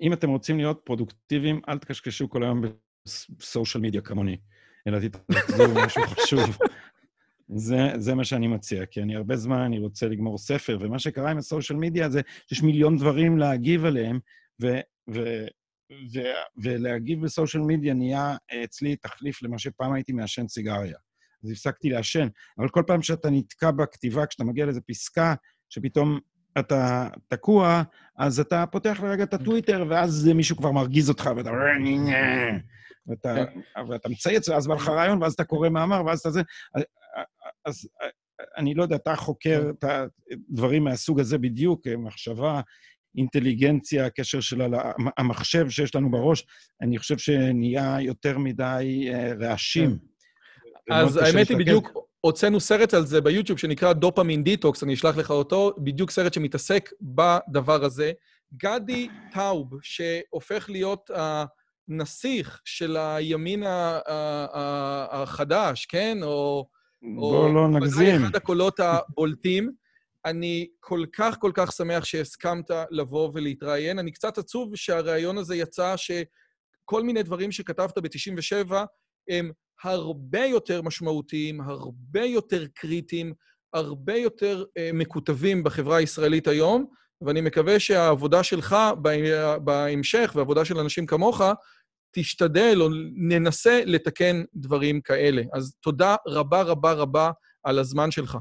[0.00, 2.62] אם אתם רוצים להיות פרודוקטיביים, אל תקשקשו כל היום
[3.38, 4.36] ב social media כמוני,
[4.86, 6.58] אלא תתרכזו במשהו חשוב.
[7.54, 11.30] זה, זה מה שאני מציע, כי אני הרבה זמן, אני רוצה לגמור ספר, ומה שקרה
[11.30, 14.18] עם ה social media זה שיש מיליון דברים להגיב עליהם,
[14.62, 14.66] ו,
[15.14, 15.20] ו,
[16.14, 16.20] ו,
[16.62, 20.96] ולהגיב בסושיאל מדיה נהיה אצלי תחליף למה שפעם הייתי מעשן סיגריה.
[21.44, 22.28] אז הפסקתי לעשן.
[22.58, 25.34] אבל כל פעם שאתה נתקע בכתיבה, כשאתה מגיע לאיזו פסקה,
[25.68, 26.18] שפתאום
[26.58, 27.82] אתה תקוע,
[28.18, 31.50] אז אתה פותח לרגע את הטוויטר, ואז מישהו כבר מרגיז אותך, ואתה...
[33.10, 33.44] ואתה,
[33.88, 36.42] ואתה מצייץ, ואז בא לך רעיון, ואז אתה קורא מאמר, ואז אתה זה...
[37.64, 37.88] אז
[38.56, 39.84] אני לא יודע, אתה חוקר את
[40.50, 42.60] הדברים מהסוג הזה בדיוק, מחשבה,
[43.16, 44.62] אינטליגנציה, הקשר של
[45.18, 46.46] המחשב שיש לנו בראש,
[46.82, 49.98] אני חושב שנהיה יותר מדי רעשים.
[50.90, 51.88] אז האמת היא, בדיוק
[52.20, 56.90] הוצאנו סרט על זה ביוטיוב שנקרא dopamine detox, אני אשלח לך אותו, בדיוק סרט שמתעסק
[57.00, 58.12] בדבר הזה.
[58.56, 61.10] גדי טאוב, שהופך להיות
[61.90, 63.64] הנסיך של הימין
[65.12, 66.18] החדש, כן?
[66.22, 66.68] או...
[67.02, 68.24] בוא לא נגזים.
[68.24, 69.72] אחד הקולות הבולטים.
[70.24, 73.98] אני כל כך כל כך שמח שהסכמת לבוא ולהתראיין.
[73.98, 78.72] אני קצת עצוב שהריאיון הזה יצא שכל מיני דברים שכתבת ב-97
[79.28, 79.50] הם
[79.84, 83.32] הרבה יותר משמעותיים, הרבה יותר קריטיים,
[83.72, 86.86] הרבה יותר uh, מקוטבים בחברה הישראלית היום,
[87.22, 88.76] ואני מקווה שהעבודה שלך
[89.64, 91.40] בהמשך, והעבודה של אנשים כמוך,
[92.12, 95.42] תשתדל או ננסה לתקן דברים כאלה.
[95.52, 97.30] אז תודה רבה רבה רבה
[97.62, 98.38] על הזמן שלך.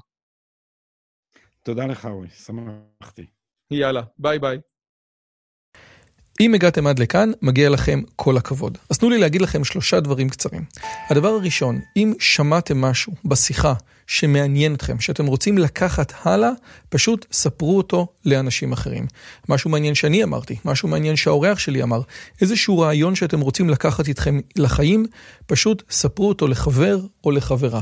[1.63, 3.25] תודה לך, רועי, שמחתי.
[3.71, 4.57] יאללה, ביי ביי.
[6.41, 8.77] אם הגעתם עד לכאן, מגיע לכם כל הכבוד.
[8.89, 10.65] אז תנו לי להגיד לכם שלושה דברים קצרים.
[11.09, 13.73] הדבר הראשון, אם שמעתם משהו בשיחה
[14.09, 16.49] שמעניין אתכם, שאתם רוצים לקחת הלאה,
[16.89, 19.07] פשוט ספרו אותו לאנשים אחרים.
[19.49, 22.01] משהו מעניין שאני אמרתי, משהו מעניין שהאורח שלי אמר,
[22.41, 25.05] איזשהו רעיון שאתם רוצים לקחת איתכם לחיים,
[25.47, 27.81] פשוט ספרו אותו לחבר או לחברה.